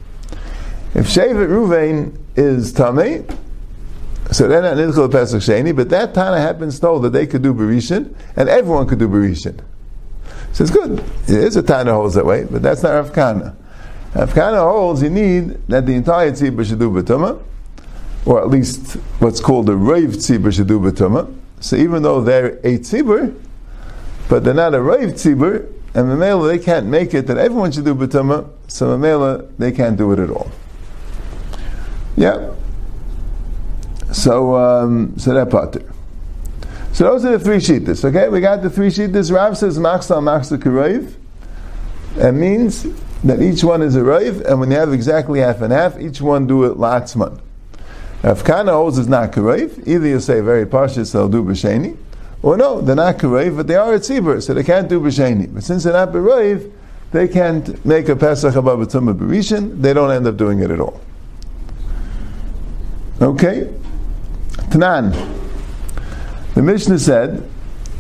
If 0.94 1.06
Shevet 1.08 1.48
Ruvain 1.48 2.16
is 2.34 2.72
Tameh, 2.72 3.43
so 4.34 4.48
they're 4.48 4.62
not 4.62 4.76
Nidchel 4.76 5.12
Pesach 5.12 5.40
Sheni, 5.40 5.74
but 5.74 5.88
that 5.90 6.12
Tana 6.12 6.40
had 6.40 6.58
been 6.58 6.72
told 6.72 7.04
that 7.04 7.10
they 7.10 7.24
could 7.24 7.40
do 7.40 7.54
Berishin, 7.54 8.12
and 8.34 8.48
everyone 8.48 8.88
could 8.88 8.98
do 8.98 9.08
Berishin. 9.08 9.60
So 10.52 10.64
it's 10.64 10.72
good. 10.72 10.98
It 11.28 11.30
is 11.30 11.54
a 11.54 11.62
Tana 11.62 11.92
holds 11.92 12.16
that 12.16 12.26
way, 12.26 12.42
but 12.42 12.60
that's 12.60 12.82
not 12.82 12.94
Rav 12.94 13.12
Kana. 13.12 13.56
Rav 14.12 14.34
Kana 14.34 14.60
holds 14.60 15.02
you 15.02 15.10
need 15.10 15.64
that 15.68 15.86
the 15.86 15.94
entire 15.94 16.32
Tzibur 16.32 16.66
should 16.66 16.80
do 16.80 16.90
Batuma, 16.90 17.40
or 18.26 18.42
at 18.42 18.48
least 18.48 18.94
what's 19.20 19.38
called 19.38 19.66
the 19.66 19.76
Rave 19.76 20.10
Tzibur 20.10 20.52
should 20.52 20.66
do 20.66 20.80
Batuma. 20.80 21.32
So 21.60 21.76
even 21.76 22.02
though 22.02 22.20
they're 22.20 22.58
a 22.64 22.78
Tzibur, 22.78 23.40
but 24.28 24.42
they're 24.42 24.52
not 24.52 24.74
a 24.74 24.82
Rave 24.82 25.10
Tzibur, 25.10 25.72
and 25.94 26.10
the 26.10 26.16
Mamela 26.16 26.48
they 26.48 26.58
can't 26.58 26.86
make 26.86 27.14
it 27.14 27.28
that 27.28 27.38
everyone 27.38 27.70
should 27.70 27.84
do 27.84 27.94
Batuma, 27.94 28.50
so 28.66 28.90
the 28.90 28.96
Mamela 28.96 29.48
they 29.58 29.70
can't 29.70 29.96
do 29.96 30.10
it 30.10 30.18
at 30.18 30.28
all. 30.28 30.50
Yeah. 32.16 32.52
So, 34.14 34.54
um, 34.54 35.18
so 35.18 35.34
that 35.34 35.50
pater. 35.50 35.92
So 36.92 37.04
those 37.04 37.24
are 37.24 37.36
the 37.36 37.44
three 37.44 37.56
shittas. 37.56 38.04
Okay, 38.04 38.28
we 38.28 38.40
got 38.40 38.62
the 38.62 38.70
three 38.70 38.88
shittas. 38.88 39.34
Rav 39.34 39.58
says 39.58 39.76
machsa 39.76 40.22
machsa 40.22 40.56
kareiv. 40.56 41.12
It 42.16 42.32
means 42.32 42.86
that 43.24 43.42
each 43.42 43.64
one 43.64 43.82
is 43.82 43.96
a 43.96 44.00
raiv, 44.00 44.44
and 44.44 44.60
when 44.60 44.70
you 44.70 44.76
have 44.76 44.92
exactly 44.92 45.40
half 45.40 45.60
and 45.60 45.72
half, 45.72 45.98
each 45.98 46.20
one 46.20 46.46
do 46.46 46.62
it 46.64 46.76
latzman. 46.76 47.40
If 48.22 48.44
kana 48.44 48.70
holds 48.70 48.98
is 48.98 49.08
not 49.08 49.32
kareiv, 49.32 49.86
either 49.88 50.06
you 50.06 50.20
say 50.20 50.40
very 50.40 50.64
partial, 50.64 51.04
so 51.04 51.26
they'll 51.26 51.42
do 51.42 51.50
b'sheni, 51.50 51.96
or 52.40 52.56
no, 52.56 52.80
they're 52.80 52.94
not 52.94 53.18
kareiv, 53.18 53.56
but 53.56 53.66
they 53.66 53.74
are 53.74 53.94
a 53.94 53.98
tzibur, 53.98 54.40
so 54.40 54.54
they 54.54 54.62
can't 54.62 54.88
do 54.88 55.00
b'sheni. 55.00 55.52
But 55.52 55.64
since 55.64 55.82
they're 55.82 55.92
not 55.92 56.12
beraiv, 56.12 56.70
they 57.10 57.26
can't 57.26 57.84
make 57.84 58.08
a 58.08 58.14
pesach 58.14 58.54
above 58.54 58.80
a 58.80 58.86
tumah 58.86 59.18
berishin. 59.18 59.82
They 59.82 59.92
don't 59.92 60.12
end 60.12 60.28
up 60.28 60.36
doing 60.36 60.60
it 60.60 60.70
at 60.70 60.78
all. 60.78 61.00
Okay. 63.20 63.72
Tanan. 64.74 65.14
The 66.54 66.62
Mishnah 66.62 66.98
said, 66.98 67.48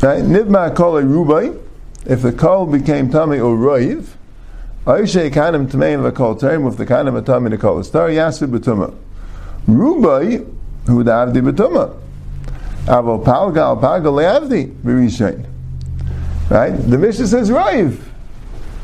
right, 0.02 0.24
Nidma 0.24 0.74
kol 0.74 0.94
rubai, 0.94 1.60
if 2.04 2.22
the 2.22 2.32
kol 2.32 2.66
became 2.66 3.10
tummy 3.10 3.38
or 3.38 3.56
roiv, 3.56 4.08
Aisha 4.84 5.30
kanim 5.32 5.70
tamein 5.70 6.10
v'kol 6.10 6.40
terim, 6.40 6.68
if 6.68 6.76
the 6.76 6.84
kanim 6.84 7.22
atami 7.22 7.50
the 7.50 7.58
kol 7.58 7.80
star 7.84 8.08
yasid 8.08 8.48
b'tumah. 8.50 8.92
Rubai, 9.68 10.44
who 10.86 11.04
davdi 11.04 11.48
b'tumah. 11.48 11.96
Avo 12.86 13.24
palga 13.24 13.58
al 13.58 13.76
palga 13.76 14.10
leavdi 14.10 14.74
b'rishain. 14.74 15.46
Right? 16.50 16.72
The 16.72 16.98
Mishnah 16.98 17.28
says 17.28 17.50
Raiv. 17.50 18.00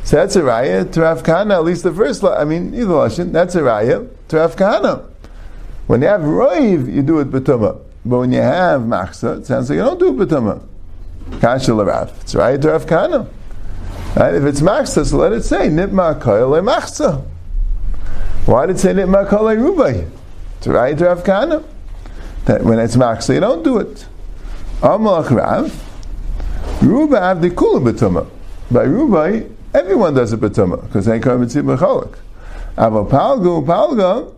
So 0.05 0.15
that's 0.15 0.37
a 0.37 0.41
raya 0.41 0.89
to 0.93 1.01
Rav 1.01 1.27
at 1.27 1.63
least 1.65 1.83
the 1.83 1.93
first, 1.93 2.23
I 2.23 2.45
mean, 2.45 2.73
either 2.73 2.85
Lashon, 2.85 3.33
that's 3.33 3.53
a 3.55 3.61
raya 3.61 4.09
to 4.29 4.37
Rav. 4.37 5.10
When 5.91 6.03
you 6.03 6.07
have 6.07 6.21
Raiv, 6.21 6.89
you 6.89 7.01
do 7.01 7.19
it 7.19 7.29
Batuma. 7.29 7.77
But 8.05 8.19
when 8.19 8.31
you 8.31 8.39
have 8.39 8.83
Machsa, 8.83 9.39
it 9.39 9.45
sounds 9.45 9.69
like 9.69 9.75
you 9.75 9.83
don't 9.83 9.99
do 9.99 10.07
it 10.07 10.25
Batuma. 10.25 10.63
Kasha 11.41 11.73
Rav. 11.73 12.17
It's 12.21 12.33
right 12.33 12.61
to 12.61 12.69
Rav 12.69 12.85
Kahana. 12.85 13.27
Right? 14.15 14.35
If 14.35 14.45
it's 14.45 14.61
Machsa, 14.61 15.05
so 15.05 15.17
let 15.17 15.33
it 15.33 15.43
say, 15.43 15.67
Nitma 15.67 16.17
Koyle 16.21 16.63
Machsa. 16.63 17.21
Why 18.45 18.67
did 18.67 18.77
it 18.77 18.79
say 18.79 18.93
Nitma 18.93 19.27
Koyle 19.27 19.57
Rubai? 19.57 20.09
It's 20.59 20.67
raya 20.67 20.97
to 20.97 21.07
Rav 21.07 21.25
Kahana. 21.25 21.61
That 22.45 22.63
when 22.63 22.79
it's 22.79 22.95
Machsa, 22.95 23.33
you 23.33 23.41
don't 23.41 23.61
do 23.61 23.79
it. 23.79 24.05
Amalach 24.79 25.29
Rav. 25.29 26.81
Ruba 26.81 27.19
have 27.19 27.41
the 27.41 27.49
kula 27.49 27.83
betuma. 27.91 28.29
By 28.71 28.85
rubai, 28.85 29.53
everyone 29.73 30.13
does 30.13 30.31
a 30.31 30.37
betuma 30.37 30.83
because 30.83 31.05
they 31.05 31.19
come 31.19 31.41
mitzvah 31.41 31.63
b'cholak. 31.63 32.17
Ava 32.77 33.03
palgu 33.03 33.65
palga. 33.65 34.35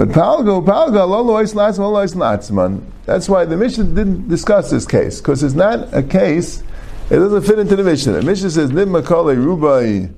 But 0.00 0.08
palga 0.12 1.06
lo 1.06 1.20
lois 1.20 1.52
latzman 1.52 1.78
lo 1.80 1.90
lois 1.90 2.14
latzman. 2.14 2.80
That's 3.04 3.28
why 3.28 3.44
the 3.44 3.54
Mishnah 3.54 3.84
didn't 3.84 4.28
discuss 4.28 4.70
this 4.70 4.86
case 4.86 5.20
because 5.20 5.42
it's 5.42 5.52
not 5.52 5.92
a 5.92 6.02
case. 6.02 6.62
It 7.10 7.16
doesn't 7.16 7.42
fit 7.42 7.58
into 7.58 7.76
the 7.76 7.84
Mishnah. 7.84 8.12
The 8.12 8.22
Mishnah 8.22 8.48
says 8.48 8.70
nidma 8.70 9.04
kol 9.04 9.26
rubai 9.26 10.10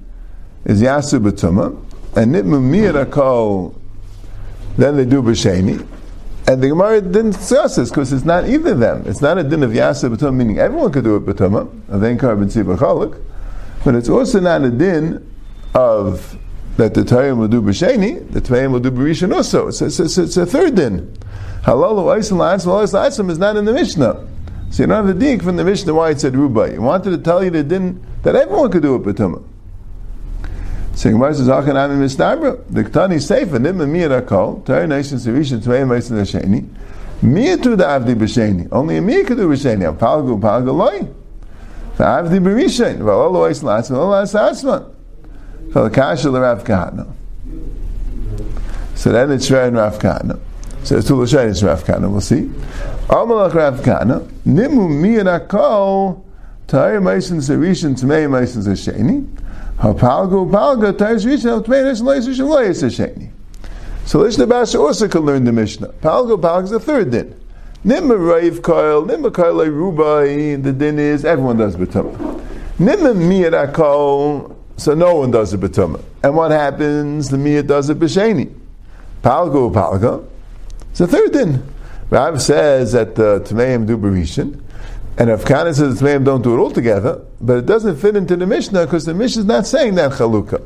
is 0.66 0.80
yasu 0.80 1.18
betuma, 1.18 1.76
and 2.14 2.32
nidma 2.32 2.62
miyad 2.62 3.74
then 4.76 4.96
they 4.96 5.04
do 5.04 5.20
b'sheni. 5.20 5.84
And 6.46 6.62
the 6.62 6.68
Gemara 6.68 7.00
didn't 7.00 7.32
discuss 7.32 7.74
this 7.74 7.90
because 7.90 8.12
it's 8.12 8.24
not 8.24 8.48
either 8.48 8.74
of 8.74 8.78
them. 8.78 9.02
It's 9.04 9.20
not 9.20 9.36
a 9.36 9.42
din 9.42 9.64
of 9.64 9.72
yasa 9.72 10.14
b'tum, 10.14 10.36
meaning 10.36 10.60
everyone 10.60 10.92
could 10.92 11.02
do 11.02 11.16
it 11.16 11.26
b'tuma, 11.26 11.62
of 11.88 12.02
enkar 12.02 12.38
b'tzibachalik, 12.38 13.20
but 13.84 13.96
it's 13.96 14.08
also 14.08 14.38
not 14.38 14.62
a 14.62 14.70
din 14.70 15.28
of 15.74 16.38
that 16.76 16.94
the 16.94 17.04
Torah 17.04 17.34
will 17.34 17.48
do 17.48 17.60
b'sheni, 17.60 18.30
the 18.32 18.40
Torah 18.40 18.68
will 18.68 18.80
do 18.80 18.90
b'rishon 18.90 19.34
also. 19.34 19.68
It's, 19.68 19.82
it's, 19.82 20.00
it's, 20.00 20.18
it's 20.18 20.36
a 20.36 20.46
third 20.46 20.74
din. 20.74 21.12
Halalu 21.62 22.16
oisim 22.16 22.38
la'atzim, 22.38 22.88
la'atzim 22.92 23.30
is 23.30 23.38
not 23.38 23.56
in 23.56 23.64
the 23.64 23.72
Mishnah. 23.72 24.26
So 24.70 24.82
you 24.82 24.86
don't 24.86 25.06
have 25.06 25.06
the 25.06 25.14
dig 25.14 25.42
from 25.42 25.56
the 25.56 25.64
Mishnah 25.64 25.92
why 25.92 26.10
it 26.10 26.20
said 26.20 26.32
rubai. 26.32 26.72
You 26.72 26.82
wanted 26.82 27.10
to 27.10 27.18
tell 27.18 27.44
you 27.44 27.50
the 27.50 27.62
din 27.62 28.04
that 28.22 28.34
everyone 28.34 28.70
could 28.70 28.82
do 28.82 28.94
it 28.96 29.02
b'tuma. 29.02 29.44
So 30.94 31.10
Gemara 31.10 31.34
says, 31.34 31.48
"Achan 31.48 31.76
ami 31.76 32.04
mistabra." 32.04 32.62
The 32.68 32.84
Ktani 32.84 33.16
Seifa 33.16 33.58
nimma 33.58 33.86
miyad 33.86 34.22
akol 34.22 34.64
Torah 34.64 34.86
nation 34.86 35.18
serisha 35.18 35.58
tvei 35.58 35.86
meisin 35.86 36.20
l'sheni. 36.20 36.66
Miyad 37.22 37.62
tu 37.62 37.76
da 37.76 37.98
avdi 37.98 38.14
b'sheni. 38.14 38.68
Only 38.70 38.98
a 38.98 39.00
miyad 39.00 39.26
could 39.26 39.38
do 39.38 39.48
b'sheni. 39.48 39.86
Am 39.86 39.96
palgu 39.96 40.38
palgu 40.40 40.74
loy. 40.74 41.08
Avdi 41.96 42.40
b'rishain. 42.40 42.98
V'alo 42.98 43.30
loy 43.32 43.50
slatzman. 43.52 43.96
V'alo 43.96 44.08
loy 44.10 44.24
slatzman. 44.24 44.84
V'lakasha 45.61 45.61
l'rav 45.61 45.61
kahana. 45.61 45.61
So 45.72 45.88
then 49.10 49.30
it's 49.30 49.48
Shver 49.48 49.68
and 49.68 49.76
Rav 49.76 49.98
Kahana. 49.98 50.38
So 50.84 50.98
it's 50.98 51.10
Tulashay 51.10 51.48
it's 51.48 51.62
Rav 51.62 51.82
Kahana. 51.84 52.10
We'll 52.10 52.20
see. 52.20 52.50
Amalach 53.08 53.54
Rav 53.54 53.80
Kahana. 53.80 54.20
Nimu 54.46 54.90
miyad 54.90 55.48
akol 55.48 56.22
Torah 56.66 57.00
meisin 57.00 57.38
serisha 57.38 57.98
tvei 57.98 58.28
meisin 58.28 58.66
l'sheni. 58.66 59.26
Hapalgo 59.78 60.50
palga 60.50 60.92
rishon 60.92 61.64
tmeinis 61.64 62.02
leiser 62.02 62.34
shaloyis 62.34 62.82
hasheni. 62.82 63.30
So 64.04 64.18
Lishna 64.20 64.46
Basha 64.46 64.78
also 64.78 65.08
can 65.08 65.22
learn 65.22 65.44
the 65.44 65.52
Mishnah. 65.52 65.88
Palgo 66.02 66.36
palga 66.38 66.64
is 66.64 66.70
the 66.70 66.80
third 66.80 67.12
din. 67.12 67.34
Nimma 67.84 68.18
raiv 68.18 68.60
koil, 68.60 69.06
nimma 69.08 69.30
koil 69.30 69.70
rubai. 69.70 70.62
The 70.62 70.72
din 70.72 70.98
is 70.98 71.24
everyone 71.24 71.56
does 71.56 71.76
betuma. 71.76 72.14
Nimma 72.78 73.14
miyad 73.14 73.72
akol, 73.72 74.54
so 74.82 74.94
no 74.94 75.14
one 75.14 75.30
does 75.30 75.54
a 75.54 75.58
betuma. 75.58 76.02
And 76.22 76.34
what 76.34 76.50
happens? 76.50 77.28
The 77.28 77.36
miyad 77.36 77.66
does 77.66 77.88
it 77.88 77.98
b'sheni. 77.98 78.52
Palgo 79.22 79.72
palga. 79.72 80.26
It's 80.90 80.98
the 80.98 81.06
third 81.06 81.32
din. 81.32 81.66
Rav 82.10 82.42
says 82.42 82.92
that 82.92 83.14
the 83.14 83.40
Tmeim 83.40 83.86
do 83.86 83.96
berishin. 83.96 84.60
And 85.16 85.30
if 85.30 85.44
Kana 85.44 85.72
says 85.72 85.98
the 85.98 86.04
Tmeim 86.04 86.24
don't 86.24 86.42
do 86.42 86.54
it 86.54 86.58
all 86.58 86.70
together, 86.70 87.24
but 87.40 87.58
it 87.58 87.66
doesn't 87.66 87.96
fit 87.96 88.16
into 88.16 88.36
the 88.36 88.46
Mishnah 88.46 88.84
because 88.84 89.04
the 89.04 89.14
Mishnah 89.14 89.40
is 89.40 89.46
not 89.46 89.66
saying 89.66 89.94
that 89.94 90.12
chalukah. 90.12 90.62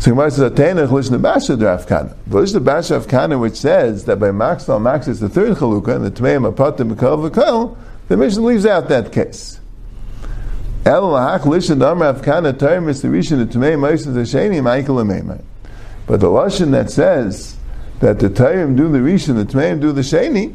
So 0.00 0.10
Gemara 0.10 0.30
says, 0.30 0.50
"Atena 0.50 0.86
chalishna 0.86 1.22
basha 1.22 1.56
draft 1.56 1.88
kana." 1.88 2.14
The 2.26 2.38
chalishna 2.38 2.64
basha 2.64 2.96
of 2.96 3.08
kana, 3.08 3.38
which 3.38 3.56
says 3.56 4.04
that 4.04 4.18
by 4.18 4.30
maxal 4.30 4.78
max 4.78 5.08
is 5.08 5.20
the 5.20 5.30
third 5.30 5.56
chalukah, 5.56 5.96
and 5.96 6.04
the 6.04 6.10
tmeim 6.10 6.52
apatim 6.52 6.94
b'kol 6.94 7.30
v'kol, 7.30 7.76
the 8.08 8.16
Mishnah 8.18 8.42
leaves 8.42 8.66
out 8.66 8.88
that 8.90 9.12
case. 9.12 9.60
But 10.84 11.00
the 11.00 11.06
lashon 16.26 16.70
that 16.72 16.90
says 16.90 17.56
that 18.00 18.18
the 18.18 18.28
Tayyim 18.28 18.76
do 18.76 18.92
the 18.92 18.98
rishon, 18.98 19.36
the 19.36 19.46
tmeim 19.46 19.80
do 19.80 19.92
the 19.92 20.02
sheni, 20.02 20.54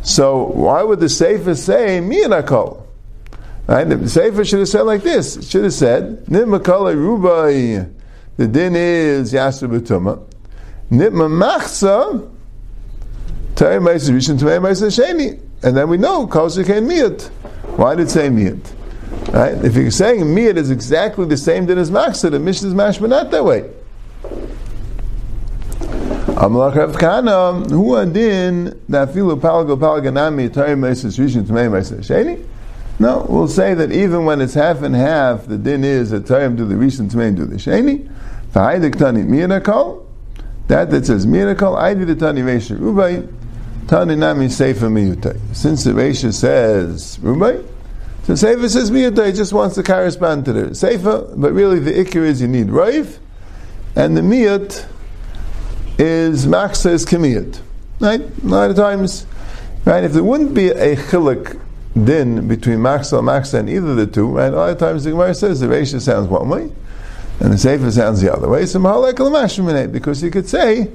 so 0.00 0.46
why 0.46 0.82
would 0.82 1.00
the 1.00 1.10
Sefer 1.10 1.54
say 1.54 2.00
me 2.00 2.24
and 2.24 2.32
Akol? 2.32 2.82
Right? 3.66 3.84
The 3.84 4.08
Sefer 4.08 4.42
should 4.44 4.60
have 4.60 4.68
said 4.68 4.82
like 4.82 5.02
this. 5.02 5.36
It 5.36 5.44
should 5.44 5.64
have 5.64 5.74
said 5.74 6.24
Nitma 6.26 6.64
Kala 6.64 6.94
Rubai. 6.94 7.92
The 8.38 8.46
din 8.46 8.74
is 8.74 9.34
Yasser 9.34 9.68
B'tuma. 9.68 10.24
Nitma 10.90 11.28
Machsa. 11.30 12.26
Tay 13.54 13.76
Meiser 13.76 14.14
Rishon 14.14 14.38
Tamei 14.38 14.60
Meiser 14.60 14.88
Sheni. 14.88 15.38
And 15.62 15.76
then 15.76 15.90
we 15.90 15.98
know 15.98 16.26
Kosher 16.26 16.64
came 16.64 16.88
Miyat. 16.88 17.28
Why 17.76 17.94
did 17.94 18.06
it 18.06 18.10
say 18.10 18.28
Miyat? 18.28 18.78
Right? 19.32 19.64
If 19.64 19.76
you're 19.76 19.90
saying 19.90 20.20
Miyat 20.20 20.58
is 20.58 20.70
exactly 20.70 21.24
the 21.24 21.38
same 21.38 21.64
din 21.64 21.78
as 21.78 21.90
Machsa, 21.90 22.30
the 22.30 22.38
Mishnah 22.38 22.68
is 22.68 22.74
mashma 22.74 23.08
not 23.08 23.30
that 23.30 23.42
way. 23.42 23.70
Amalach 26.42 26.74
Rav 26.74 26.98
Kana, 26.98 27.52
who 27.70 27.96
adin 27.96 28.78
that 28.88 29.08
filu 29.08 29.40
palgo 29.40 29.78
palganami 29.78 30.50
tayim 30.50 30.80
meises 30.80 31.18
rishon 31.18 31.44
tmei 31.44 31.70
sheni? 32.00 32.44
No, 32.98 33.24
we'll 33.28 33.48
say 33.48 33.72
that 33.72 33.90
even 33.90 34.26
when 34.26 34.40
it's 34.42 34.52
half 34.52 34.82
and 34.82 34.94
half, 34.94 35.46
the 35.46 35.56
din 35.56 35.82
is 35.82 36.12
tayim 36.12 36.56
do 36.56 36.66
the 36.66 36.74
rishon 36.74 37.10
tmei 37.10 37.34
do 37.34 37.46
the 37.46 37.56
sheni. 37.56 38.10
V'haidik 38.52 38.98
tani 38.98 39.22
miyanakol. 39.22 40.04
That 40.68 40.90
that 40.90 41.06
says 41.06 41.26
miyanakol, 41.26 41.78
I 41.78 41.94
do 41.94 42.04
the 42.04 42.16
tani 42.16 42.42
reisha 42.42 42.76
rubai. 42.76 43.26
Tani 43.88 44.14
nami 44.14 44.48
seifa 44.48 44.90
miyutay. 44.90 45.38
Since 45.54 45.84
the 45.84 45.92
reisha 45.92 46.34
says 46.34 47.18
rubai, 47.22 47.66
so 48.24 48.34
seifa 48.34 48.68
says 48.68 48.90
miyutay 48.90 49.34
just 49.34 49.52
wants 49.52 49.74
to 49.74 49.82
correspond 49.82 50.44
to 50.44 50.52
the 50.52 50.62
seifa, 50.70 51.32
but 51.40 51.52
really 51.52 51.78
the 51.78 51.92
ikir 51.92 52.24
is 52.24 52.40
you 52.40 52.48
need 52.48 52.68
raiv, 52.68 53.18
and 53.96 54.16
the 54.16 54.20
miyut 54.20 54.86
is 55.98 56.46
Max 56.46 56.80
says 56.80 57.04
Kamiyat. 57.04 57.60
Right? 58.00 58.20
A 58.20 58.46
lot 58.46 58.70
of 58.70 58.76
times, 58.76 59.26
right? 59.84 60.02
If 60.02 60.12
there 60.12 60.24
wouldn't 60.24 60.54
be 60.54 60.68
a 60.68 60.96
chilik 60.96 61.60
din 62.04 62.48
between 62.48 62.80
Maxa 62.80 63.18
and 63.18 63.26
Maxa 63.26 63.58
and 63.58 63.68
either 63.68 63.90
of 63.90 63.96
the 63.96 64.06
two, 64.06 64.26
right? 64.28 64.52
A 64.52 64.56
lot 64.56 64.70
of 64.70 64.78
times 64.78 65.04
the 65.04 65.10
Gemara 65.10 65.34
says 65.34 65.60
the 65.60 65.66
Reisha 65.66 66.00
sounds 66.00 66.28
one 66.28 66.48
way, 66.48 66.72
and 67.40 67.52
the 67.52 67.58
Sefer 67.58 67.90
sounds 67.90 68.20
the 68.20 68.32
other 68.32 68.48
way. 68.48 68.66
So 68.66 68.78
Mahalek 68.80 69.14
Lamashminate, 69.14 69.92
because 69.92 70.22
you 70.22 70.30
could 70.30 70.48
say 70.48 70.90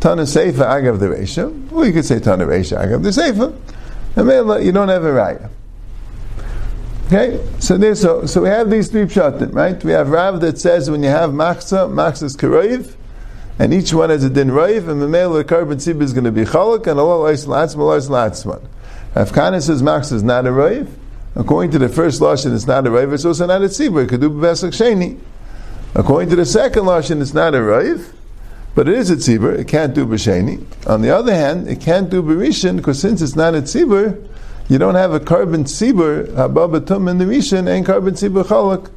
Tana 0.00 0.26
Sefer 0.26 0.64
Agav 0.64 0.98
the 0.98 1.06
Reisha, 1.06 1.72
or 1.72 1.86
you 1.86 1.92
could 1.92 2.04
say 2.04 2.18
Tana 2.18 2.44
Reisha 2.44 2.84
Agav 2.84 3.02
the 3.02 3.12
Sefer, 3.12 3.54
and 4.16 4.64
you 4.64 4.72
don't 4.72 4.88
have 4.88 5.04
a 5.04 5.10
raya. 5.10 5.48
Okay, 7.12 7.44
so 7.58 7.76
there, 7.76 7.96
so 7.96 8.24
so 8.24 8.42
we 8.42 8.48
have 8.50 8.70
these 8.70 8.86
three 8.86 9.02
pshatim, 9.02 9.52
right? 9.52 9.82
We 9.82 9.90
have 9.90 10.10
Rav 10.10 10.40
that 10.42 10.60
says 10.60 10.88
when 10.88 11.02
you 11.02 11.08
have 11.08 11.34
Maxa, 11.34 11.88
Maxa 11.88 12.26
is 12.26 12.36
Karoiv, 12.36 12.94
and 13.58 13.74
each 13.74 13.92
one 13.92 14.10
has 14.10 14.22
a 14.22 14.30
din 14.30 14.50
raiv, 14.50 14.88
and 14.88 15.02
the 15.02 15.08
male 15.08 15.32
the 15.32 15.42
carbon 15.42 15.78
tzib 15.78 16.00
is 16.02 16.12
going 16.12 16.22
to 16.22 16.30
be 16.30 16.42
chalak, 16.42 16.86
and 16.86 17.00
Allah 17.00 17.32
is 17.32 17.46
latzman, 17.46 17.80
Allah 17.80 17.96
is 17.96 18.08
latzman. 18.08 18.64
Afghanis 19.16 19.66
says 19.66 19.82
max 19.82 20.12
is 20.12 20.22
not 20.22 20.46
a 20.46 20.50
raiv. 20.50 20.88
According 21.34 21.72
to 21.72 21.80
the 21.80 21.88
first 21.88 22.20
lashon, 22.20 22.54
it's 22.54 22.68
not 22.68 22.86
a 22.86 22.90
raiv. 22.90 23.12
It's 23.12 23.24
also 23.24 23.44
not 23.44 23.60
a 23.62 23.64
tzibur. 23.64 24.04
It 24.04 24.08
could 24.10 24.20
do 24.20 24.30
besak 24.30 24.70
sheni. 24.70 25.18
According 25.96 26.30
to 26.30 26.36
the 26.36 26.46
second 26.46 26.84
lashon, 26.84 27.20
it's 27.20 27.34
not 27.34 27.56
a 27.56 27.58
raiv, 27.58 28.12
but 28.76 28.88
it 28.88 28.96
is 28.96 29.10
a 29.10 29.16
tzibur. 29.16 29.58
It 29.58 29.66
can't 29.66 29.94
do 29.94 30.06
b'sheni. 30.06 30.64
On 30.86 31.02
the 31.02 31.10
other 31.10 31.34
hand, 31.34 31.66
it 31.66 31.80
can't 31.80 32.08
do 32.08 32.22
b'rishon 32.22 32.76
because 32.76 33.00
since 33.00 33.20
it's 33.20 33.34
not 33.34 33.56
a 33.56 33.62
tzibur, 33.62 34.28
you 34.70 34.78
don't 34.78 34.94
have 34.94 35.12
a 35.12 35.18
carbon 35.18 35.64
tzibur 35.64 36.28
hababatum 36.28 37.10
in 37.10 37.18
the 37.18 37.24
rishon 37.24 37.68
and 37.68 37.84
carbon 37.84 38.14
tzibur 38.14 38.44
chalak. 38.44 38.88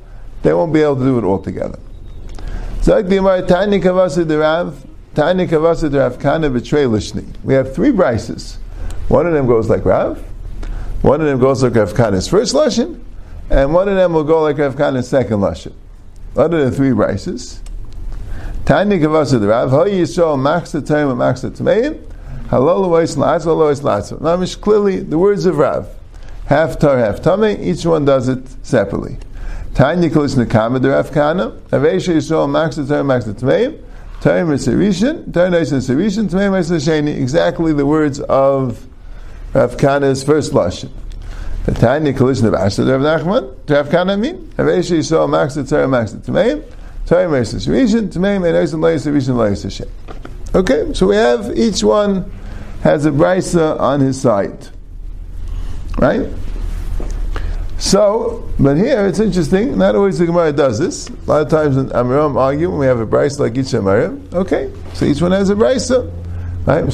They 0.44 0.54
won't 0.54 0.72
be 0.72 0.84
able 0.84 0.98
to 0.98 1.04
do 1.04 1.18
it 1.18 1.24
altogether. 1.24 1.80
We 2.86 2.94
have 7.54 7.76
three 7.76 7.92
brises. 7.92 8.58
One 9.08 9.26
of 9.26 9.34
them 9.34 9.48
goes 9.48 9.70
like 9.70 9.86
Rav, 9.86 10.20
one 11.02 11.22
of 11.22 11.28
them 11.28 11.40
goes 11.40 11.64
like 11.64 11.74
Rav 11.74 11.96
Kana's 11.96 12.28
first 12.28 12.54
Lashon, 12.54 13.02
and 13.50 13.74
one 13.74 13.90
of 13.90 13.96
them 13.96 14.14
will 14.14 14.24
go 14.24 14.44
like 14.44 14.60
Rav 14.60 14.78
Kana's 14.78 15.10
second 15.10 15.40
Lashon. 15.40 15.74
Are 16.36 16.48
the 16.48 16.70
three 16.70 16.92
brises? 16.92 17.62
Tani 18.66 19.00
Kavasa 19.00 19.48
Rav, 19.48 19.72
Ho 19.72 19.86
Yisrael 19.86 20.40
Max 20.40 20.72
the 20.72 20.82
Taim 20.82 21.10
and 21.10 21.18
Max 21.20 21.42
the 21.42 21.50
Tameim, 21.50 22.00
Mamish 24.20 24.62
clearly 24.62 25.00
the 25.00 25.18
words 25.18 25.46
of 25.46 25.58
Rav. 25.58 25.88
Half 26.46 26.78
tar, 26.80 26.98
half 26.98 27.22
tame. 27.22 27.58
Each 27.62 27.86
one 27.86 28.06
does 28.06 28.28
it 28.28 28.46
separately. 28.66 29.18
Tanya 29.74 30.10
kolis 30.10 30.36
nekama 30.36 30.82
der 30.82 30.92
Rav 30.92 31.12
Kana. 31.12 31.52
Avesha 31.72 32.14
Yisrael 32.14 32.50
max 32.50 32.76
the 32.76 32.86
tar 32.86 33.04
max 33.04 33.26
the 33.26 33.34
tmeim. 33.34 33.82
Tar 34.22 34.44
miserishin. 34.44 35.34
Tar 35.34 35.50
nice 35.50 35.72
miserishin. 35.72 36.30
Tmeim 36.30 36.52
nice 36.52 36.70
sheni. 36.70 37.18
Exactly 37.18 37.74
the 37.74 37.86
words 37.86 38.20
of 38.20 38.86
Rav 39.54 39.78
Kana's 39.78 40.24
first 40.24 40.52
lashon. 40.52 40.92
The 41.66 41.72
Tanya 41.72 42.14
kolis 42.14 42.42
nevasha 42.42 42.86
der 42.86 43.00
Rav 43.00 43.22
Nachman. 43.22 43.70
Rav 43.70 43.90
Kana 43.90 44.18
mean. 44.18 44.50
Avesha 44.58 44.98
Yisrael 44.98 45.30
max 45.30 45.56
the 45.56 45.64
tar 45.64 45.88
max 45.88 46.12
the 46.12 46.20
tmeim. 46.20 46.64
Tar 47.06 47.28
nice 47.30 47.54
miserishin. 47.54 48.10
Tmeim 48.10 48.42
lois 48.42 48.74
miserishin 48.74 49.36
lois 49.36 49.66
sheni. 49.66 49.90
Okay, 50.56 50.94
so 50.94 51.08
we 51.08 51.16
have 51.16 51.58
each 51.58 51.84
one 51.84 52.32
has 52.84 53.08
a 53.08 53.12
brisa 53.12 53.80
on 53.80 54.02
his 54.02 54.22
side, 54.22 54.68
right? 55.98 56.30
So, 57.80 58.48
but 58.60 58.78
here 58.78 59.08
it's 59.08 59.20
interesting. 59.20 59.76
Not 59.80 59.96
always 59.96 60.20
the 60.20 60.28
Gemara 60.28 60.52
does 60.52 60.78
this. 60.78 61.10
A 61.10 61.14
lot 61.26 61.42
of 61.42 61.50
times 61.50 61.76
in 61.76 61.88
Amiram 61.90 62.36
argue 62.36 62.70
when 62.70 62.78
we 62.78 62.86
have 62.86 63.00
a 63.00 63.06
brisa 63.08 63.40
like 63.40 63.58
each 63.58 63.72
Gemara. 63.72 64.16
Okay, 64.32 64.72
so 64.94 65.06
each 65.06 65.24
one 65.24 65.32
has 65.32 65.50
a 65.50 65.56
brisa, 65.56 66.12
right? 66.68 66.86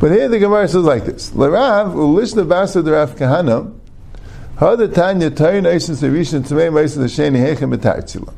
But 0.00 0.12
here 0.12 0.28
the 0.28 0.38
Gemara 0.38 0.68
says 0.68 0.84
like 0.84 1.04
this: 1.04 1.32
Larav 1.32 1.92
ulishna 1.94 2.46
basa 2.46 2.82
derav 2.82 3.14
kahana. 3.18 3.74
Hada 4.56 4.92
tanya 4.92 5.30
tayin 5.30 5.64
eisin 5.64 5.96
serishin 5.96 6.42
hechem 7.36 7.76
betartzila. 7.76 8.32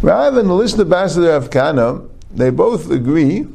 Rav 0.00 0.36
and 0.36 0.48
the 0.48 0.84
Basar 0.84 1.36
of 1.36 1.50
Kana, 1.50 2.02
they 2.30 2.50
both 2.50 2.90
agree 2.90 3.46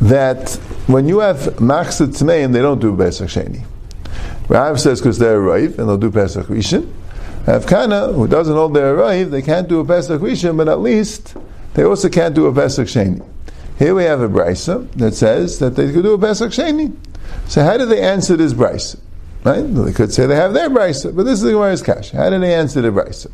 that 0.00 0.54
when 0.86 1.08
you 1.08 1.18
have 1.18 1.38
Machzat 1.56 2.16
Tmeim, 2.16 2.52
they 2.52 2.60
don't 2.60 2.80
do 2.80 2.96
Pesach 2.96 3.28
Sheni. 3.28 3.64
Rav 4.48 4.80
says 4.80 5.00
because 5.00 5.18
they're 5.18 5.40
Rav 5.40 5.78
and 5.78 5.88
they'll 5.88 5.98
do 5.98 6.10
Pesach 6.10 6.46
Rishon. 6.46 6.90
Rav 7.46 7.66
Kana, 7.66 8.12
who 8.12 8.26
doesn't 8.26 8.54
hold 8.54 8.74
their 8.74 8.94
Rav, 8.94 9.30
they 9.30 9.42
can't 9.42 9.68
do 9.68 9.80
a 9.80 9.84
Pesach 9.84 10.20
Rishon, 10.22 10.56
but 10.56 10.68
at 10.68 10.80
least 10.80 11.36
they 11.74 11.84
also 11.84 12.08
can't 12.08 12.34
do 12.34 12.46
a 12.46 12.54
Pesach 12.54 12.86
Sheni. 12.88 13.26
Here 13.78 13.94
we 13.94 14.04
have 14.04 14.20
a 14.20 14.28
brisa 14.28 14.90
that 14.92 15.14
says 15.14 15.58
that 15.58 15.76
they 15.76 15.92
could 15.92 16.04
do 16.04 16.14
a 16.14 16.18
Pesach 16.18 16.50
Sheni. 16.50 16.96
So 17.48 17.62
how 17.62 17.76
do 17.76 17.84
they 17.84 18.00
answer 18.00 18.36
this 18.36 18.54
brisa? 18.54 18.98
Right? 19.42 19.62
They 19.62 19.92
could 19.92 20.14
say 20.14 20.26
they 20.26 20.36
have 20.36 20.54
their 20.54 20.70
brisa, 20.70 21.14
but 21.14 21.24
this 21.24 21.34
is 21.34 21.42
the 21.42 21.50
Gemara's 21.50 21.82
cash. 21.82 22.10
How 22.12 22.30
do 22.30 22.38
they 22.38 22.54
answer 22.54 22.80
the 22.80 22.88
brisa? 22.88 23.30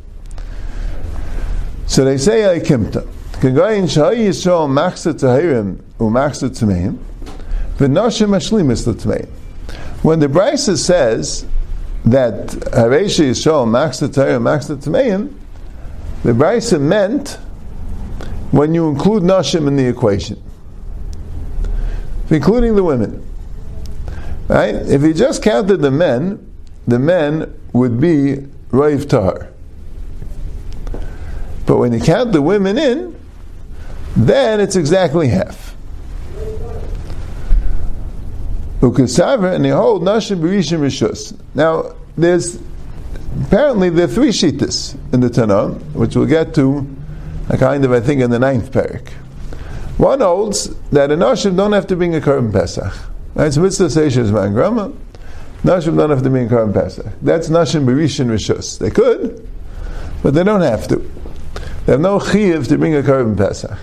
So 1.90 2.04
they 2.04 2.18
say 2.18 2.48
I 2.48 2.60
kimta. 2.60 3.04
Kagayin 3.40 3.88
shayi 3.88 4.28
yisrael 4.28 4.68
machzat 4.70 5.14
tahirim 5.14 5.80
umachzat 5.98 6.56
tmeim 6.56 6.98
v'noshim 7.78 8.28
ashlimis 8.28 8.86
l'tmeim. 8.86 9.28
When 10.04 10.20
the 10.20 10.28
Brisa 10.28 10.78
says 10.78 11.44
that 12.04 12.46
Haresha 12.46 13.30
Yisrael 13.30 13.66
machzat 13.66 14.10
tahirim 14.10 14.42
machzat 14.42 14.84
tmeim, 14.84 15.34
the 16.22 16.30
Brisa 16.30 16.80
meant 16.80 17.40
when 18.52 18.72
you 18.72 18.88
include 18.88 19.24
nashim 19.24 19.66
in 19.66 19.74
the 19.74 19.86
equation, 19.88 20.40
including 22.30 22.76
the 22.76 22.84
women. 22.84 23.20
Right? 24.46 24.76
If 24.76 25.02
you 25.02 25.12
just 25.12 25.42
counted 25.42 25.78
the 25.78 25.90
men, 25.90 26.52
the 26.86 27.00
men 27.00 27.52
would 27.72 28.00
be 28.00 28.46
Raif 28.70 29.08
Tahar. 29.08 29.48
But 31.70 31.78
when 31.78 31.92
you 31.92 32.00
count 32.00 32.32
the 32.32 32.42
women 32.42 32.76
in, 32.76 33.14
then 34.16 34.58
it's 34.58 34.74
exactly 34.74 35.28
half. 35.28 35.76
And 38.82 38.98
they 39.64 39.68
hold 39.68 40.02
Nashim 40.02 40.40
Berishim 40.40 40.80
Rishus. 40.80 41.38
Now, 41.54 41.94
there's 42.18 42.58
apparently 43.44 43.88
there 43.88 44.06
are 44.06 44.08
three 44.08 44.30
shittas 44.30 44.98
in 45.14 45.20
the 45.20 45.28
Tanah, 45.28 45.80
which 45.92 46.16
we'll 46.16 46.26
get 46.26 46.56
to, 46.56 46.84
a 47.50 47.56
kind 47.56 47.84
of 47.84 47.92
I 47.92 48.00
think 48.00 48.20
in 48.20 48.32
the 48.32 48.40
ninth 48.40 48.72
parak. 48.72 49.10
One 49.96 50.22
holds 50.22 50.74
that 50.88 51.12
a 51.12 51.16
Nashim 51.16 51.56
don't 51.56 51.70
have 51.70 51.86
to 51.86 51.94
bring 51.94 52.16
a 52.16 52.20
Korban 52.20 52.52
Pesach. 52.52 52.92
So 53.52 53.60
Mitzvah 53.60 53.84
Seishes 53.84 54.32
Mangrama. 54.32 54.92
Nashim 55.62 55.96
don't 55.96 56.10
have 56.10 56.24
to 56.24 56.30
bring 56.30 56.48
a 56.48 56.50
Korban 56.50 56.74
Pesach. 56.74 57.06
That's 57.22 57.48
Nashim 57.48 57.84
Berishim 57.84 58.26
Rishus. 58.26 58.76
They 58.76 58.90
could, 58.90 59.48
but 60.24 60.34
they 60.34 60.42
don't 60.42 60.62
have 60.62 60.88
to. 60.88 61.08
They 61.86 61.92
have 61.92 62.00
no 62.00 62.18
chiv 62.20 62.68
to 62.68 62.78
bring 62.78 62.94
a 62.94 63.02
korban 63.02 63.36
pesach. 63.36 63.78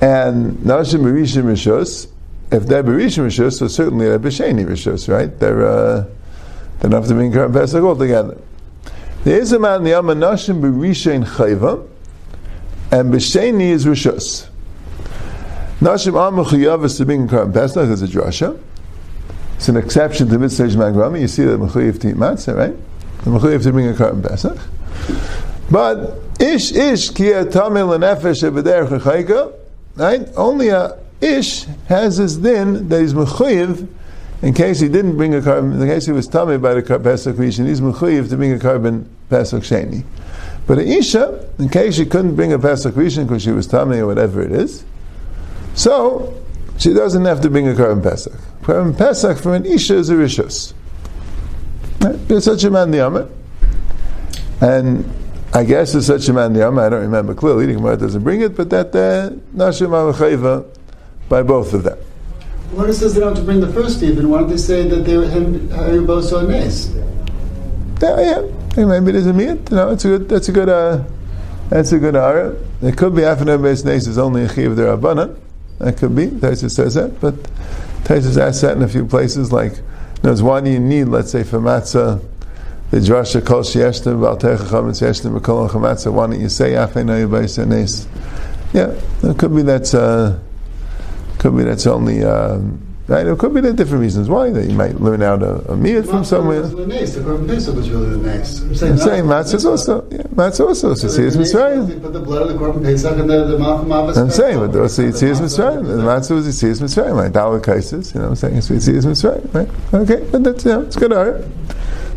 And 0.00 0.56
nashim 0.58 1.02
berishim 1.02 1.44
rishos, 1.44 2.08
if 2.50 2.66
they're 2.66 2.82
berishim 2.82 3.26
rishos, 3.26 3.58
so 3.58 3.68
certainly 3.68 4.08
they're 4.08 4.18
b'sheni 4.18 4.64
rishos, 4.66 5.12
right? 5.12 5.38
They're 5.38 5.66
uh, 5.66 6.04
they 6.80 6.88
don't 6.88 6.92
have 6.92 7.08
to 7.08 7.14
bring 7.14 7.30
korban 7.30 7.52
pesach 7.52 7.82
altogether. 7.82 8.38
There 9.24 9.38
is 9.38 9.52
a 9.52 9.58
man 9.58 9.84
the 9.84 9.90
Yama 9.90 10.14
nashim 10.14 10.60
berishin 10.60 11.24
chayva, 11.24 11.86
and 12.90 13.12
b'sheni 13.12 13.70
is 13.70 13.84
rishos. 13.84 14.48
Nashim 15.80 16.16
am 16.16 16.84
is 16.84 16.96
to 16.96 17.04
bring 17.04 17.28
korban 17.28 17.52
pesach 17.52 17.88
as 17.88 18.02
a 18.02 18.06
drasha. 18.08 18.60
It's 19.56 19.68
an 19.68 19.76
exception 19.76 20.28
to 20.28 20.38
mitzvah 20.38 20.64
magrami. 20.64 21.20
You 21.20 21.28
see 21.28 21.44
that 21.44 21.60
mechuyev 21.60 22.00
to 22.00 22.08
eat 22.08 22.16
matzah, 22.16 22.56
right? 22.56 22.76
The 23.24 23.30
mechuyev 23.30 23.62
to 23.62 23.72
bring 23.72 23.88
a 23.88 23.92
korban 23.92 24.28
pesach. 24.28 24.58
But 25.72 26.20
ish 26.38 26.70
ish 26.72 27.08
ki 27.08 27.32
tamil 27.50 27.88
eveder 27.88 29.00
chayka, 29.00 29.54
right? 29.96 30.28
Only 30.36 30.68
a 30.68 30.98
ish 31.22 31.64
has 31.88 32.18
his 32.18 32.36
din 32.36 32.90
that 32.90 33.00
he's 33.00 33.14
mechuyev 33.14 33.88
in 34.42 34.52
case 34.52 34.80
he 34.80 34.88
didn't 34.88 35.16
bring 35.16 35.34
a 35.34 35.38
korban, 35.38 35.80
in 35.80 35.88
case 35.88 36.04
he 36.04 36.12
was 36.12 36.28
tummy 36.28 36.58
by 36.58 36.74
the 36.74 36.82
pesach 36.82 37.36
rishon, 37.36 37.68
he's 37.68 37.80
mechuyev 37.80 38.28
to 38.28 38.36
bring 38.36 38.52
a 38.52 38.56
korban 38.56 39.06
pesach 39.30 39.62
sheni. 39.62 40.04
But 40.66 40.78
a 40.78 40.86
isha, 40.86 41.48
in 41.58 41.70
case 41.70 41.94
she 41.94 42.04
couldn't 42.04 42.36
bring 42.36 42.52
a 42.52 42.58
pesach 42.58 42.94
rishon 42.94 43.26
because 43.26 43.42
she 43.42 43.52
was 43.52 43.66
tummy 43.66 43.98
or 43.98 44.06
whatever 44.06 44.42
it 44.42 44.52
is, 44.52 44.84
so 45.74 46.38
she 46.76 46.92
doesn't 46.92 47.24
have 47.24 47.40
to 47.40 47.48
bring 47.48 47.66
a 47.66 47.72
korban 47.72 48.02
pesach. 48.02 48.38
Korban 48.62 48.98
pesach 48.98 49.38
for 49.38 49.54
an 49.54 49.64
isha 49.64 49.94
is 49.94 50.10
a 50.10 50.14
rishus. 50.16 50.74
Right? 52.02 52.42
such 52.42 52.64
a 52.64 52.70
man 52.70 52.90
the 52.90 53.28
and 54.60 55.21
I 55.54 55.64
guess 55.64 55.94
it's 55.94 56.06
such 56.06 56.28
a 56.28 56.32
man 56.32 56.54
the 56.54 56.64
I 56.66 56.88
don't 56.88 57.02
remember 57.02 57.34
clearly. 57.34 57.66
The 57.66 57.74
Gemara 57.74 57.98
doesn't 57.98 58.22
bring 58.22 58.40
it, 58.40 58.56
but 58.56 58.70
that 58.70 58.86
uh, 58.96 59.30
Nashim 59.54 59.92
uh, 59.92 60.64
by 61.28 61.42
both 61.42 61.74
of 61.74 61.82
them. 61.82 61.98
What 62.72 62.88
it 62.88 62.94
says 62.94 63.12
they 63.12 63.20
don't 63.20 63.36
have 63.36 63.38
to 63.38 63.44
bring 63.44 63.60
the 63.60 63.70
first 63.70 64.02
even? 64.02 64.30
Why 64.30 64.38
don't 64.40 64.48
they 64.48 64.56
say 64.56 64.88
that 64.88 65.04
they 65.04 65.18
were 65.18 65.28
him 65.28 66.06
both 66.06 66.24
so 66.24 66.40
nice? 66.46 66.90
Yeah, 68.00 68.48
yeah. 68.76 68.84
Maybe 68.86 69.12
there's 69.12 69.26
a 69.26 69.34
meat. 69.34 69.70
You 69.70 69.76
know, 69.76 69.90
it's 69.90 70.06
a 70.06 70.08
good. 70.08 70.28
That's 70.30 70.48
a 70.48 70.52
good. 70.52 70.70
Uh, 70.70 71.04
that's 71.68 71.92
a 71.92 71.98
good 71.98 72.16
ara. 72.16 72.56
It 72.80 72.96
could 72.96 73.14
be 73.14 73.20
Beis 73.20 73.84
Nes 73.84 74.06
is 74.06 74.16
only 74.16 74.44
a 74.44 74.48
chiv 74.48 74.74
der 74.74 74.96
Rabbanan. 74.96 75.38
That 75.78 75.98
could 75.98 76.16
be. 76.16 76.28
Taisa 76.28 76.70
says 76.70 76.94
that, 76.94 77.20
but 77.20 77.34
Taisa 78.04 78.38
asked 78.40 78.62
that 78.62 78.76
in 78.78 78.82
a 78.82 78.88
few 78.88 79.04
places. 79.04 79.52
Like, 79.52 79.74
knows 80.22 80.42
why 80.42 80.62
do 80.62 80.70
you 80.70 80.80
need, 80.80 81.04
let's 81.04 81.30
say, 81.30 81.44
for 81.44 81.58
matzah 81.58 82.24
Why 82.92 82.98
don't 86.26 86.40
you 86.40 86.48
say 86.48 86.72
afei 86.72 87.04
no 87.04 87.64
nes? 87.64 88.08
Yeah, 88.72 88.94
it 89.22 89.38
could 89.38 89.54
be 89.54 89.62
that's 89.62 89.94
uh, 89.94 90.38
could 91.38 91.56
be 91.56 91.64
that's 91.64 91.86
only. 91.86 92.22
Um, 92.22 92.92
Right? 93.08 93.26
It 93.26 93.36
could 93.38 93.52
be 93.52 93.60
there 93.60 93.72
different 93.72 94.00
reasons 94.00 94.28
why 94.28 94.50
that 94.50 94.70
you 94.70 94.76
might 94.76 95.00
learn 95.00 95.22
out 95.22 95.42
a, 95.42 95.72
a 95.72 95.76
meal 95.76 96.04
from 96.04 96.24
somewhere. 96.24 96.62
The 96.62 96.68
korban 96.68 97.48
pesach 97.48 97.74
was 97.74 97.90
really 97.90 98.16
nice. 98.18 98.60
I'm 98.60 98.74
saying, 98.76 98.92
I'm 98.92 98.98
saying 98.98 99.24
matzah 99.24 99.64
also. 99.68 100.08
Yeah, 100.08 100.22
matzah 100.22 100.68
also. 100.68 100.92
It's 100.92 101.04
Mitzrayim. 101.04 102.00
Put 102.00 102.12
the 102.12 102.20
blood 102.20 102.42
of 102.42 102.48
the 102.48 102.54
korban 102.54 102.84
pesach 102.84 103.18
and 103.18 103.28
the 103.28 103.58
malcham 103.58 104.16
I'm 104.16 104.30
saying, 104.30 104.58
but 104.60 104.80
also 104.80 105.02
it's 105.02 105.20
Mitzrayim. 105.20 105.84
The 105.84 106.02
matzah 106.02 106.30
was 106.30 106.46
it's 106.46 106.80
Mitzrayim. 106.80 107.16
Like 107.16 107.32
Dawa 107.32 107.60
Kaisis, 107.60 108.14
you 108.14 108.20
know, 108.20 108.28
I'm 108.28 108.36
saying 108.36 108.56
it's 108.56 108.70
it's 108.70 109.04
Mitzrayim. 109.04 109.52
Right? 109.52 109.68
Okay, 109.92 110.24
but 110.30 110.44
that's 110.44 110.64
yeah, 110.64 110.82
it's 110.82 110.96
good. 110.96 111.12
All 111.12 111.28
right. 111.28 111.44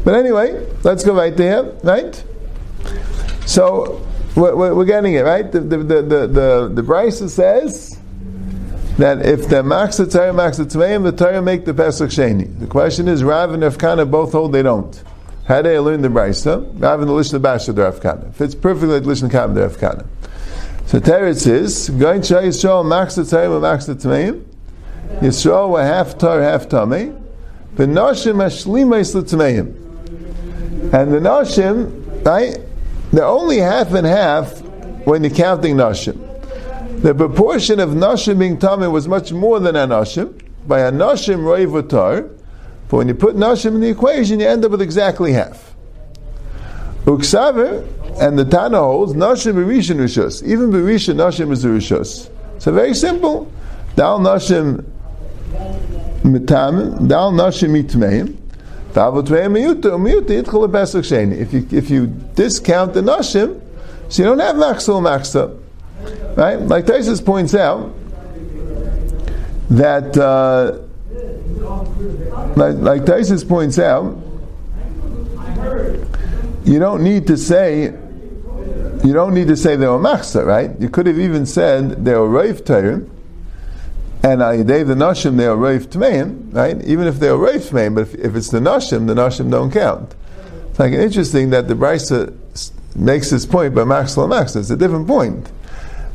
But 0.06 0.13
anyway, 0.13 0.65
let's 0.84 1.04
go 1.04 1.15
right 1.15 1.36
there, 1.36 1.63
right? 1.84 2.24
So 3.48 4.08
we're, 4.36 4.76
we're 4.76 4.86
getting 4.86 5.15
it, 5.15 5.22
right? 5.22 5.52
The 5.52 5.60
the 5.60 5.78
the 5.80 6.02
the, 6.04 6.28
the, 6.28 6.82
the 6.84 7.28
says 7.28 8.00
that 9.00 9.26
if 9.26 9.50
the 9.50 9.63
max 9.63 9.98
the 9.98 10.06
Torah 10.06 10.32
the 10.32 10.63
Tmeim, 10.63 11.04
the 11.04 11.12
Torah 11.12 11.41
make 11.41 11.65
the 11.65 11.74
Pesach 11.74 12.12
Sheni. 12.12 12.60
The 12.60 12.68
question 12.68 13.08
is, 13.08 13.24
Rav 13.24 13.52
and 13.52 13.63
Efkana 13.63 14.10
both 14.10 14.32
hold 14.34 14.54
they 14.54 14.62
don't. 14.62 15.04
How 15.48 15.63
do 15.63 15.70
they 15.70 15.80
learn 15.80 16.04
the 16.04 16.10
Brisa? 16.10 16.72
Rav 16.80 17.00
and 17.00 17.10
the 17.10 17.13
Lishna 17.13 17.41
Basha 17.41 17.74
the 17.74 17.91
Efkana. 17.91 18.32
Fits 18.36 18.54
perfectly 18.54 19.00
like 19.00 19.04
Lishna 19.04 19.32
Kam 19.32 19.56
the 19.56 19.62
Efkana. 19.62 20.06
So 20.86 21.00
Teretz 21.00 21.48
is 21.48 21.89
going 21.89 22.22
to 22.22 22.36
Yisrael 22.36 22.88
max 22.88 23.15
the 23.15 23.26
Torah 23.26 23.60
max 23.60 23.88
the 23.88 23.96
Tmeim. 23.96 24.44
Yisrael 25.15 25.72
were 25.72 25.84
half 25.84 26.15
Torah 26.20 26.44
half 26.44 26.70
Tamei. 26.70 27.20
V'noshim 27.76 28.36
hashlimais 28.36 29.15
l'tmeim. 29.15 29.85
And 30.93 31.12
the 31.12 31.19
Nashim, 31.19 32.26
right, 32.26 32.58
they're 33.12 33.26
only 33.26 33.58
half 33.58 33.93
and 33.93 34.06
half 34.06 34.62
when 35.06 35.24
you're 35.24 35.34
counting 35.34 35.76
Nashim. 35.76 36.21
the 37.02 37.13
proportion 37.13 37.80
of 37.80 37.89
Nashim 37.89 38.39
being 38.39 38.58
Tamim 38.58 38.91
was 38.91 39.08
much 39.08 39.32
more 39.32 39.60
than 39.60 39.76
Anashim. 39.76 40.41
By 40.67 40.80
Anashim, 40.80 41.43
Vatar. 41.43 42.30
But 42.89 42.98
when 42.98 43.08
you 43.08 43.13
put 43.13 43.36
Nashim 43.36 43.76
in 43.76 43.82
the 43.82 43.89
equation, 43.89 44.39
you 44.39 44.48
end 44.48 44.65
up 44.65 44.71
with 44.71 44.82
exactly 44.82 45.34
half. 45.34 45.76
Uksaver, 47.06 47.88
and 48.19 48.39
the 48.39 48.45
Tana 48.45 48.80
holds, 48.80 49.13
Nashim 49.13 49.54
Berishin 49.54 49.98
Rishus. 49.98 50.41
Even 50.43 50.71
Berishin, 50.71 51.15
Nashim 51.15 51.52
is 51.52 51.65
a 51.65 51.69
Rishus. 51.69 52.30
So 52.60 52.71
very 52.71 52.93
simple. 52.93 53.52
Dal 53.95 54.19
Nashim 54.19 54.84
Mitamim, 56.24 57.08
Dal 57.08 57.32
Nashim 57.32 57.80
Mitmeim. 57.80 58.38
If 61.38 61.53
you 61.53 61.67
if 61.71 61.89
you 61.89 62.08
discount 62.08 62.93
the 62.93 63.01
nashim, 63.01 63.62
so 64.10 64.23
you 64.23 64.29
don't 64.29 64.39
have 64.39 64.55
maxil 64.55 65.01
maxta, 65.01 65.60
right? 66.38 66.60
Like 66.62 66.86
Tosfos 66.86 67.23
points 67.25 67.53
out 67.55 67.93
that 69.69 70.17
uh, 70.17 70.79
like 72.55 72.75
like 72.77 73.01
Tosfos 73.01 73.47
points 73.47 73.79
out, 73.79 74.17
you 76.63 76.79
don't 76.79 77.03
need 77.03 77.27
to 77.27 77.38
say 77.38 77.93
you 79.05 79.13
don't 79.13 79.34
need 79.34 79.47
to 79.49 79.58
say 79.58 79.75
they 79.75 79.88
were 79.88 79.99
machsa, 79.99 80.45
right? 80.45 80.71
You 80.79 80.89
could 80.89 81.05
have 81.05 81.19
even 81.19 81.45
said 81.45 82.03
they 82.05 82.15
were 82.15 82.27
reif 82.27 82.63
tayrim, 82.63 83.10
and 84.23 84.41
Ayidei 84.41 84.88
the 84.88 84.95
Nashim, 84.95 85.38
they 85.38 85.45
are 85.45 85.56
Reif 85.56 85.89
Tmeim, 85.89 86.54
right? 86.54 86.84
Even 86.84 87.08
if 87.08 87.19
they 87.19 87.28
are 87.28 87.38
Reif 87.38 87.69
Tmeim, 87.69 87.95
but 87.95 88.01
if, 88.01 88.15
if, 88.15 88.36
it's 88.36 88.49
the 88.49 88.60
Nashim, 88.60 89.08
the 89.08 89.13
Nashim 89.13 89.51
don't 89.51 89.71
count. 89.71 90.15
It's 90.69 90.80
like 90.80 90.93
interesting 90.93 91.51
that 91.51 91.67
the 91.67 91.75
Brisa 91.75 92.34
makes 92.95 93.30
this 93.30 93.45
point 93.45 93.75
by 93.75 93.84
Max 93.84 94.17
Max. 94.17 94.56
It's 94.56 94.69
a 94.69 94.78
different 94.78 95.08
point, 95.08 95.49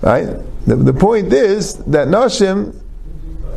right? 0.01 0.27
The, 0.67 0.77
the 0.77 0.93
point 0.93 1.33
is 1.33 1.77
that 1.85 2.09
Nashim, 2.09 2.79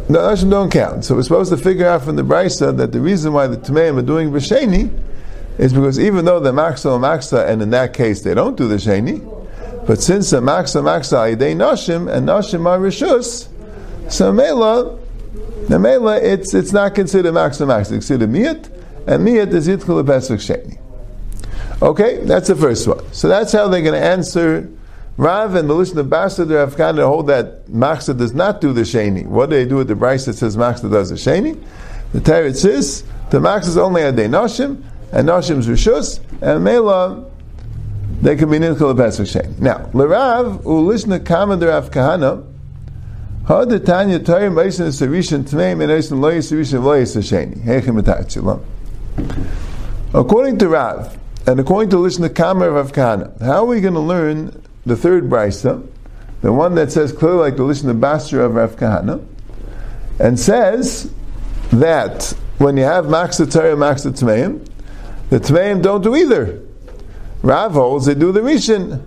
the 0.08 0.20
Nashim 0.20 0.50
don't 0.50 0.72
count. 0.72 1.06
So 1.06 1.16
we're 1.16 1.24
supposed 1.24 1.52
to 1.52 1.58
figure 1.58 1.88
out 1.88 2.04
from 2.04 2.16
the 2.16 2.24
Brisa 2.24 2.76
that 2.78 2.92
the 2.92 3.02
reason 3.02 3.34
why 3.34 3.48
the 3.48 3.58
Tmeim 3.58 3.98
are 3.98 4.04
doing 4.04 4.32
B'Sheni 4.32 4.92
is 5.58 5.74
because 5.74 6.00
even 6.00 6.26
though 6.26 6.40
the 6.40 6.54
Max 6.54 6.86
Maxa, 6.86 7.46
and 7.48 7.62
in 7.62 7.70
that 7.72 7.94
case 7.94 8.22
they 8.22 8.34
don't 8.34 8.58
do 8.58 8.68
the 8.68 8.76
Sheni, 8.76 9.30
but 9.86 10.02
since 10.02 10.30
the 10.30 10.42
Max 10.42 10.76
Maxa 10.76 11.16
Ayidei 11.16 11.56
Nashim, 11.56 12.12
and 12.12 12.28
Nashim 12.28 12.66
are 12.66 12.80
Rishus, 12.80 13.50
so 14.10 14.32
Mela, 14.32 15.00
the 15.68 15.80
Mela, 15.80 16.18
it's 16.18 16.54
it's 16.54 16.72
not 16.72 16.96
considered 16.96 17.34
max 17.34 17.60
max. 17.60 17.90
It's 17.90 18.08
considered 18.08 18.30
miyat, 18.30 18.72
and 19.08 19.28
miyat 19.28 19.54
is 19.54 19.68
yitchul 19.68 20.06
pesach 20.06 20.40
sheni. 20.40 20.78
Okay, 21.82 22.24
that's 22.24 22.48
the 22.48 22.56
first 22.56 22.88
one. 22.88 23.12
So 23.14 23.28
that's 23.28 23.52
how 23.52 23.68
they're 23.68 23.82
going 23.82 24.00
to 24.00 24.06
answer 24.06 24.70
Rav 25.18 25.54
and 25.56 25.70
the 25.70 26.00
of 26.00 26.10
Bastard 26.10 26.50
of 26.52 26.76
kind 26.76 26.98
of 26.98 27.08
hold 27.08 27.28
that 27.28 27.68
Machsa 27.68 28.18
does 28.18 28.34
not 28.34 28.62
do 28.62 28.74
the 28.74 28.82
Sheni. 28.82 29.28
What 29.28 29.52
do 29.52 29.58
they 29.58 29.66
do 29.66 29.76
with 29.76 29.88
the 29.88 29.96
Bryce 29.96 30.26
that 30.26 30.34
says 30.34 30.58
Machsa 30.58 30.90
does 30.90 31.10
the 31.10 31.16
Sheni? 31.16 31.62
The 32.14 32.20
Teretz 32.20 32.62
says 32.62 33.04
the 33.30 33.38
Machsa 33.40 33.68
is 33.68 33.78
only 33.78 34.02
a 34.02 34.12
day 34.12 34.26
Noshim, 34.26 34.84
and 35.12 35.28
Noshim's 35.28 35.68
Rishus, 35.68 36.20
and 36.42 36.64
Mela, 36.64 37.30
they 38.22 38.36
can 38.36 38.50
be 38.50 38.58
Nidchel 38.58 38.98
Pesach 38.98 39.28
Sheni. 39.28 39.60
Now, 39.60 39.86
Lerav, 39.94 40.64
Rav 43.46 43.68
Kahana, 43.68 44.24
According 50.14 50.58
to 50.60 50.70
Rav, 50.70 51.20
and 51.46 51.60
according 51.60 51.90
to 51.90 51.98
listen 51.98 52.24
to 52.24 52.30
Kamer 52.30 52.80
of 52.80 52.94
Kana, 52.94 53.34
how 53.42 53.64
are 53.64 53.66
we 53.66 53.82
going 53.82 53.96
to 53.96 54.00
learn 54.00 54.64
the 54.86 54.96
third 54.96 55.30
brisa, 55.30 55.86
the 56.42 56.54
one 56.54 56.76
that 56.76 56.94
says 56.94 57.12
clearly 57.12 57.40
like 57.40 57.58
the 57.58 57.64
listen 57.64 57.90
to 57.90 57.94
Basra 57.94 58.46
of 58.46 58.56
Rav 58.56 58.78
Kahana, 58.78 59.26
and 60.20 60.40
says 60.40 61.14
that 61.72 62.34
when 62.60 62.78
you 62.78 62.84
have 62.84 63.10
Maxa 63.10 63.46
Torah, 63.46 63.76
Maxa 63.76 64.12
Tmeim, 64.12 64.66
the 65.30 65.42
Tmeim 65.42 65.82
don't 65.82 66.02
do 66.02 66.16
either. 66.16 66.62
Rav 67.42 67.74
holds 67.74 68.06
they 68.06 68.16
do 68.16 68.32
the 68.32 68.40
Rishon. 68.40 69.04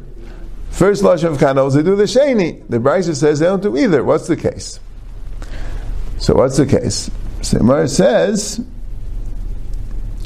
First 0.76 1.02
lashon 1.02 1.30
of 1.32 1.38
kanos, 1.38 1.74
they 1.74 1.82
do 1.82 1.96
the 1.96 2.02
sheni. 2.02 2.62
The 2.68 2.76
Brisa 2.76 3.16
says 3.16 3.38
they 3.38 3.46
don't 3.46 3.62
do 3.62 3.78
either. 3.78 4.04
What's 4.04 4.26
the 4.26 4.36
case? 4.36 4.78
So 6.18 6.34
what's 6.34 6.58
the 6.58 6.66
case? 6.66 7.10
Simar 7.40 7.88
says, 7.88 8.60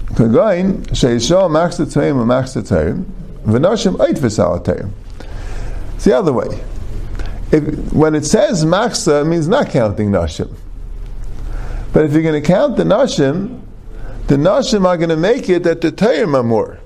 "Kagoin 0.06 0.88
sheisho 0.88 1.48
max 1.48 1.76
the 1.76 1.84
tayim 1.84 2.18
and 2.18 2.26
max 2.26 2.54
the 2.54 2.62
tayim, 2.62 3.04
v'noshim 3.44 3.96
oit 3.98 4.18
v'sal 4.18 4.92
It's 5.94 6.04
the 6.04 6.18
other 6.18 6.32
way. 6.32 6.48
If, 7.52 7.92
when 7.92 8.16
it 8.16 8.26
says 8.26 8.64
maxsa, 8.64 9.22
it 9.22 9.26
means 9.26 9.46
not 9.46 9.70
counting 9.70 10.10
nashim. 10.10 10.52
But 11.92 12.06
if 12.06 12.12
you're 12.12 12.22
going 12.22 12.42
to 12.42 12.46
count 12.46 12.76
the 12.76 12.82
nashim, 12.82 13.60
the 14.26 14.34
nashim 14.34 14.84
are 14.84 14.96
going 14.96 15.10
to 15.10 15.16
make 15.16 15.48
it 15.48 15.62
that 15.62 15.80
the 15.80 15.92
tayim 15.92 16.34
are 16.34 16.42
more. 16.42 16.80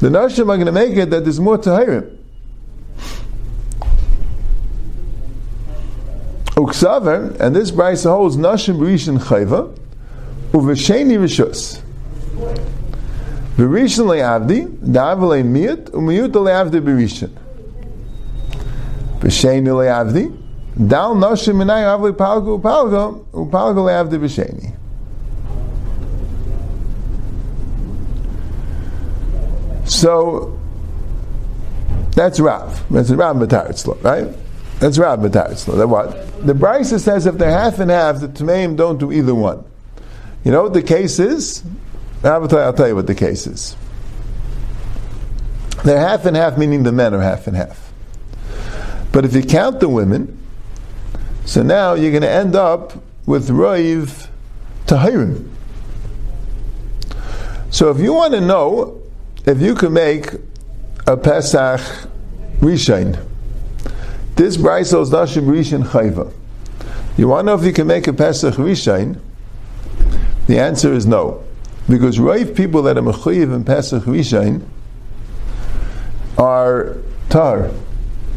The 0.00 0.08
nashim 0.08 0.48
are 0.48 0.56
going 0.56 0.66
to 0.66 0.72
make 0.72 0.96
it 0.96 1.10
that 1.10 1.22
there's 1.22 1.38
more 1.38 1.58
tahirim. 1.58 2.13
Uksaver, 6.56 7.38
and 7.40 7.54
this 7.54 7.70
Bryce 7.70 8.04
holds 8.04 8.36
Nashim 8.36 8.78
Rishon 8.78 9.18
Chayva, 9.18 9.76
Uvesheni 10.52 11.18
Rishus. 11.18 11.80
Berishon 13.56 14.06
le'avdi, 14.06 14.66
da'avale 14.78 15.44
miyat, 15.44 15.90
umiyut 15.90 16.32
le'avdi 16.32 16.80
berishon. 16.80 17.30
B'sheni 19.20 19.68
le'avdi, 19.68 20.36
dal 20.88 21.14
nashim 21.14 21.62
minay 21.62 21.84
avli 21.84 22.12
palgo 22.12 22.58
upalgo, 22.58 23.24
upalgo 23.32 23.84
le'avdi 23.86 24.18
b'sheni. 24.18 24.72
So, 29.88 30.58
that's 32.16 32.40
Rav. 32.40 32.84
That's 32.90 33.10
Rav 33.10 33.36
Batarzla, 33.36 34.02
right? 34.02 34.43
That's 34.84 34.98
Rav 34.98 35.20
Batarzla. 35.20 35.78
That 35.78 35.88
what? 35.88 36.46
the 36.46 36.52
Brisa 36.52 37.00
says 37.00 37.24
if 37.24 37.38
they're 37.38 37.48
half 37.48 37.78
and 37.78 37.90
half, 37.90 38.20
the 38.20 38.28
Tmeim 38.28 38.76
don't 38.76 38.98
do 38.98 39.10
either 39.10 39.34
one. 39.34 39.64
You 40.44 40.52
know 40.52 40.62
what 40.62 40.74
the 40.74 40.82
case 40.82 41.18
is? 41.18 41.64
I'll 42.22 42.46
tell 42.46 42.88
you 42.88 42.94
what 42.94 43.06
the 43.06 43.14
case 43.14 43.46
is. 43.46 43.76
They're 45.86 45.98
half 45.98 46.26
and 46.26 46.36
half, 46.36 46.58
meaning 46.58 46.82
the 46.82 46.92
men 46.92 47.14
are 47.14 47.22
half 47.22 47.46
and 47.46 47.56
half. 47.56 47.94
But 49.10 49.24
if 49.24 49.34
you 49.34 49.40
count 49.42 49.80
the 49.80 49.88
women, 49.88 50.38
so 51.46 51.62
now 51.62 51.94
you're 51.94 52.10
going 52.10 52.20
to 52.20 52.30
end 52.30 52.54
up 52.54 52.92
with 53.24 53.48
Raiv 53.48 54.28
Tahirim. 54.84 55.48
So 57.70 57.90
if 57.90 57.98
you 58.00 58.12
want 58.12 58.34
to 58.34 58.42
know 58.42 59.00
if 59.46 59.62
you 59.62 59.76
can 59.76 59.94
make 59.94 60.34
a 61.06 61.16
Pesach 61.16 61.80
Rishain, 62.58 63.30
this 64.36 64.56
brisa 64.56 65.00
is 65.00 65.10
nashim 65.10 65.46
rishon 65.46 65.84
chayva. 65.84 66.32
You 67.16 67.28
want 67.28 67.46
to 67.46 67.46
know 67.46 67.54
if 67.58 67.64
you 67.64 67.72
can 67.72 67.86
make 67.86 68.08
a 68.08 68.12
Pesach 68.12 68.54
Rishain? 68.54 69.20
The 70.48 70.58
answer 70.58 70.92
is 70.92 71.06
no. 71.06 71.44
Because 71.88 72.18
right 72.18 72.54
people 72.54 72.82
that 72.82 72.98
are 72.98 73.02
mechuyev 73.02 73.54
in 73.54 73.64
Pesach 73.64 74.02
Rishain 74.02 74.66
are 76.36 76.96
tar. 77.28 77.70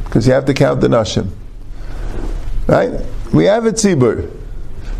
Because 0.04 0.28
you 0.28 0.34
have 0.34 0.46
to 0.46 0.54
count 0.54 0.82
the 0.82 0.88
nashim. 0.88 1.32
Right? 2.68 3.02
We 3.34 3.46
have 3.46 3.66
a 3.66 3.72
tzibur. 3.72 4.32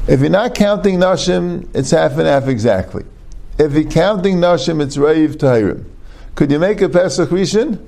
If 0.08 0.22
you're 0.22 0.30
not 0.30 0.56
counting 0.56 0.98
nashim, 0.98 1.68
it's 1.76 1.92
half 1.92 2.14
and 2.14 2.22
half 2.22 2.48
exactly. 2.48 3.06
If 3.60 3.74
you're 3.74 3.84
counting 3.84 4.38
nashim, 4.38 4.82
it's 4.82 4.98
reiv 4.98 5.36
tahirim. 5.36 5.84
Could 6.34 6.52
you 6.52 6.60
make 6.60 6.82
a 6.82 6.90
Pesach 6.90 7.30
Rishon? 7.30 7.80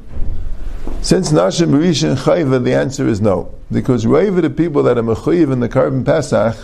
Since 1.02 1.32
Nashim 1.32 1.72
Rishon 1.72 2.18
Chayva, 2.18 2.62
the 2.62 2.74
answer 2.74 3.08
is 3.08 3.22
no. 3.22 3.56
Because 3.72 4.04
Raiva, 4.04 4.42
the 4.42 4.50
people 4.50 4.84
that 4.84 4.98
are 4.98 5.02
Mechuyiv 5.02 5.52
in 5.52 5.62
the 5.62 5.70
Carbon 5.70 6.04
Pesach, 6.04 6.58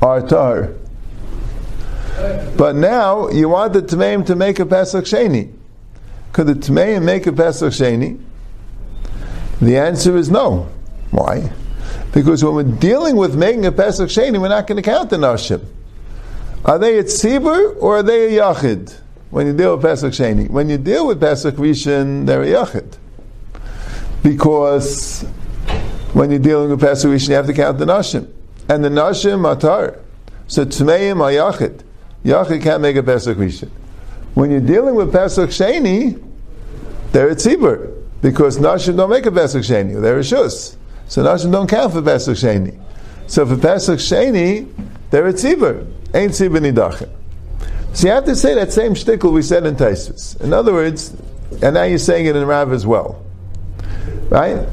are 0.00 0.26
Tar. 0.26 0.74
But 2.56 2.76
now, 2.76 3.28
you 3.30 3.48
want 3.48 3.72
the 3.72 3.82
Tmeim 3.82 4.24
to 4.26 4.36
make 4.36 4.60
a 4.60 4.66
Pesach 4.66 5.04
Sheni. 5.04 5.52
Could 6.32 6.46
the 6.46 6.54
Tmeim 6.54 7.02
make 7.02 7.26
a 7.26 7.32
Pesach 7.32 7.72
Sheni? 7.72 8.22
The 9.60 9.76
answer 9.76 10.16
is 10.16 10.30
no. 10.30 10.68
Why? 11.10 11.52
Because 12.12 12.44
when 12.44 12.54
we're 12.54 12.78
dealing 12.78 13.16
with 13.16 13.34
making 13.34 13.66
a 13.66 13.72
Pesach 13.72 14.08
Sheni, 14.08 14.40
we're 14.40 14.48
not 14.48 14.68
going 14.68 14.76
to 14.76 14.82
count 14.82 15.10
the 15.10 15.16
Nashim. 15.16 15.66
Are 16.64 16.78
they 16.78 16.98
a 16.98 17.04
Tzibur 17.04 17.76
or 17.82 17.98
are 17.98 18.02
they 18.04 18.38
a 18.38 18.40
Yachid? 18.40 19.00
When 19.30 19.48
you 19.48 19.52
deal 19.52 19.76
with 19.76 19.84
Pesach 19.84 20.12
Sheni. 20.12 20.48
When 20.48 20.68
you 20.68 20.78
deal 20.78 21.08
with 21.08 21.20
Pesach 21.20 21.56
Rishon, 21.56 22.24
they're 22.24 22.42
a 22.42 22.46
Yachid 22.46 22.98
because 24.22 25.22
when 26.12 26.30
you're 26.30 26.38
dealing 26.38 26.70
with 26.70 26.80
Pesach 26.80 27.28
you 27.28 27.34
have 27.34 27.46
to 27.46 27.52
count 27.52 27.78
the 27.78 27.84
Nashim. 27.84 28.30
And 28.68 28.84
the 28.84 28.88
Nashim 28.88 29.46
are 29.46 29.56
tar. 29.56 30.00
So 30.46 30.64
Tmeim 30.64 31.20
are 31.20 31.52
Yachid. 31.52 31.82
Yachid 32.24 32.62
can't 32.62 32.82
make 32.82 32.96
a 32.96 33.02
Pesach 33.02 33.36
Rishon. 33.36 33.70
When 34.34 34.50
you're 34.50 34.60
dealing 34.60 34.94
with 34.94 35.12
Pesach 35.12 35.50
Sheni, 35.50 36.22
they're 37.12 37.30
a 37.30 37.34
Tzibur. 37.34 37.94
Because 38.20 38.58
Nashim 38.58 38.96
don't 38.96 39.10
make 39.10 39.26
a 39.26 39.32
Pesach 39.32 39.62
Sheni. 39.62 40.00
They're 40.00 40.18
a 40.18 40.22
Shus. 40.22 40.76
So 41.06 41.24
Nashim 41.24 41.52
don't 41.52 41.68
count 41.68 41.92
for 41.92 42.02
Pesach 42.02 42.36
Sheni. 42.36 42.78
So 43.26 43.46
for 43.46 43.56
Pesach 43.56 43.98
Sheni, 43.98 44.68
they're 45.10 45.26
a 45.26 45.32
tzibur. 45.32 45.86
Ain't 46.14 46.32
tzibur 46.32 46.60
nidachim. 46.60 47.10
So 47.94 48.06
you 48.06 48.12
have 48.12 48.24
to 48.26 48.36
say 48.36 48.54
that 48.54 48.72
same 48.72 48.92
shtickle 48.92 49.32
we 49.32 49.42
said 49.42 49.66
in 49.66 49.76
Tosfos. 49.76 50.40
In 50.40 50.52
other 50.52 50.72
words, 50.72 51.14
and 51.62 51.74
now 51.74 51.84
you're 51.84 51.98
saying 51.98 52.26
it 52.26 52.36
in 52.36 52.46
Rav 52.46 52.72
as 52.72 52.86
well. 52.86 53.24
Right? 54.30 54.66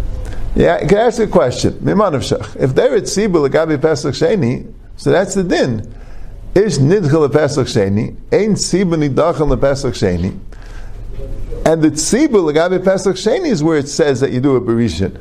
Yeah, 0.56 0.82
you 0.82 0.88
can 0.88 0.98
ask 1.00 1.19
a 1.19 1.28
question. 1.28 1.74
If 1.74 1.84
they're 1.84 2.95
at 2.95 3.04
tzibur 3.04 3.50
legabi 3.50 3.82
Pesach 3.82 4.15
Sheni, 4.15 4.74
so 4.95 5.12
that's 5.12 5.36
the 5.36 5.43
din. 5.43 5.93
Ish 6.56 6.78
nidchel 6.78 7.30
Pesach 7.32 7.67
Sheni, 7.67 8.15
ain't 8.32 8.56
tzibur 8.56 8.95
nidachim 8.95 9.60
Pesach 9.60 9.93
Sheni. 9.93 10.39
And 11.65 11.82
the 11.82 11.89
tzibur 11.89 12.54
legabi 12.54 12.82
Pesach 12.82 13.17
Sheni 13.17 13.48
is 13.48 13.62
where 13.62 13.78
it 13.78 13.89
says 13.89 14.21
that 14.21 14.32
you 14.32 14.39
do 14.39 14.56
a 14.56 14.62
berishin. 14.62 15.19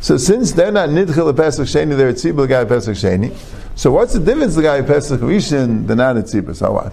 So 0.00 0.16
since 0.16 0.50
they're 0.50 0.72
not 0.72 0.88
nidchel 0.88 1.36
Pesach 1.36 1.68
Sheni, 1.68 1.96
they're 1.96 2.08
at 2.08 2.16
tzibur 2.16 2.48
legabi 2.48 2.68
Pesach 2.68 2.96
Sheni. 2.96 3.32
So 3.76 3.92
what's 3.92 4.14
the 4.14 4.18
difference 4.18 4.56
legabi 4.56 4.84
Pesach 4.84 5.20
Rishon? 5.20 5.86
They're 5.86 5.94
not 5.94 6.16
at 6.16 6.24
tzibur. 6.24 6.56
So 6.56 6.72
what? 6.72 6.92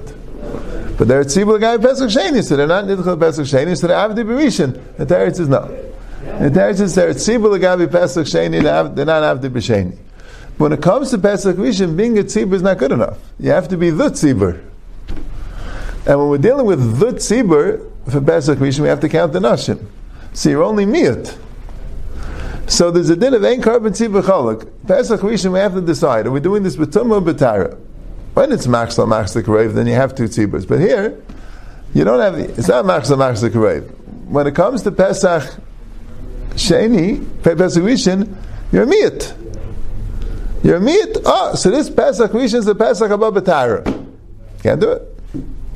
But 0.99 1.07
they're 1.07 1.21
at 1.21 1.27
tzibur 1.27 1.59
legabi 1.59 1.81
Pesach 1.81 2.11
Sheni, 2.11 2.43
so 2.47 2.55
they're 2.55 2.67
not 2.67 2.85
nidchel 2.85 3.19
Pesach 3.19 3.47
Sheni. 3.47 3.75
So 3.75 3.87
they're 3.87 3.97
avdi 3.97 4.23
berishin. 4.23 4.79
The 4.97 5.05
teretz 5.07 5.39
is 5.39 5.47
no. 5.47 5.80
The 6.21 6.49
teretz 6.49 6.79
is 6.79 6.93
they're 6.93 7.09
at 7.09 7.15
tzibur 7.15 7.57
legabi 7.57 7.91
Pesach 7.91 8.27
Sheni. 8.27 8.61
They're 8.95 9.05
not 9.05 9.23
avdi 9.23 9.49
b'sheni. 9.49 9.97
When 10.57 10.71
it 10.71 10.81
comes 10.81 11.09
to 11.11 11.17
Pesach 11.17 11.55
Rishon, 11.55 11.97
being 11.97 12.19
a 12.19 12.23
tzibur 12.23 12.53
is 12.53 12.61
not 12.61 12.77
good 12.77 12.91
enough. 12.91 13.17
You 13.39 13.49
have 13.49 13.67
to 13.69 13.77
be 13.77 13.89
the 13.89 14.09
tzibur. 14.09 14.63
And 16.05 16.19
when 16.19 16.29
we're 16.29 16.37
dealing 16.37 16.67
with 16.67 16.99
the 16.99 17.13
tzibur 17.13 17.89
for 18.09 18.21
Pesach 18.21 18.59
Rishon, 18.59 18.81
we 18.81 18.87
have 18.87 18.99
to 18.99 19.09
count 19.09 19.33
the 19.33 19.39
nashim. 19.39 19.83
So 20.33 20.49
you're 20.49 20.63
only 20.63 20.85
miyat. 20.85 21.37
So 22.67 22.91
there's 22.91 23.09
a 23.09 23.15
din 23.15 23.33
of 23.33 23.43
ein 23.43 23.61
carbon 23.61 23.93
tzibur 23.93 24.21
chalak. 24.21 24.71
Pesach 24.87 25.21
Rishon, 25.21 25.53
we 25.53 25.59
have 25.59 25.73
to 25.73 25.81
decide: 25.81 26.27
Are 26.27 26.31
we 26.31 26.39
doing 26.39 26.61
this 26.61 26.77
with 26.77 26.93
tumah 26.93 27.27
or 27.27 27.33
b'tara? 27.33 27.79
When 28.35 28.51
it's 28.51 28.67
maxla 28.67 29.07
maxla 29.07 29.41
karev, 29.41 29.73
then 29.73 29.87
you 29.87 29.93
have 29.93 30.13
two 30.13 30.25
tziburs. 30.25 30.67
But 30.67 30.79
here, 30.79 31.19
you 31.95 32.03
don't 32.03 32.19
have. 32.19 32.35
It's 32.37 32.67
not 32.67 32.85
maxla 32.85 33.17
maxla 33.17 33.49
karev. 33.49 33.89
When 34.27 34.45
it 34.45 34.53
comes 34.53 34.83
to 34.83 34.91
Pesach 34.91 35.55
Sheni, 36.51 37.43
Pesach 37.43 37.83
Rishon, 37.83 38.35
you're 38.71 38.85
miyat. 38.85 39.37
You're 40.63 40.79
miyat. 40.79 41.21
Oh, 41.25 41.55
so 41.55 41.71
this 41.71 41.89
Pesach 41.89 42.31
Rishon 42.31 42.55
is 42.55 42.65
the 42.65 42.75
Pesach 42.75 43.09
above 43.09 43.33
b'tara. 43.33 43.83
Can't 44.61 44.79
do 44.79 44.91
it. 44.91 45.01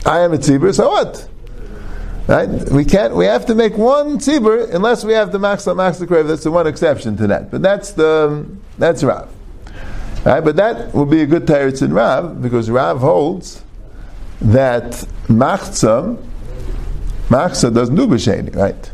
I 0.06 0.20
am 0.20 0.34
a 0.34 0.38
tzibur, 0.38 0.74
so 0.74 0.90
what? 0.90 1.28
Right? 2.28 2.50
We 2.72 2.86
can't. 2.86 3.16
We 3.16 3.26
have 3.26 3.46
to 3.48 3.56
make 3.56 3.78
one 3.78 4.20
tzibur 4.20 4.74
unless 4.74 5.04
we 5.04 5.14
have 5.14 5.32
the 5.32 5.38
maxla 5.38 5.76
maxla 5.76 6.08
karev. 6.08 6.28
That's 6.28 6.44
the 6.44 6.52
one 6.52 6.68
exception 6.68 7.18
to 7.18 7.28
that. 7.28 7.52
But 7.52 7.62
that's 7.62 7.92
the 7.92 8.46
that's 8.78 9.04
Rav. 9.04 9.30
Right? 10.24 10.42
But 10.42 10.56
that 10.56 10.94
will 10.94 11.06
be 11.06 11.22
a 11.22 11.26
good 11.26 11.46
teretz 11.46 11.82
in 11.82 11.94
Rav 11.94 12.42
because 12.42 12.70
Rav 12.70 13.00
holds 13.00 13.64
that 14.42 14.92
machza 15.28 16.18
machza 17.30 17.74
doesn't 17.74 17.96
do 17.96 18.08
b'sheni, 18.08 18.56
right? 18.56 18.92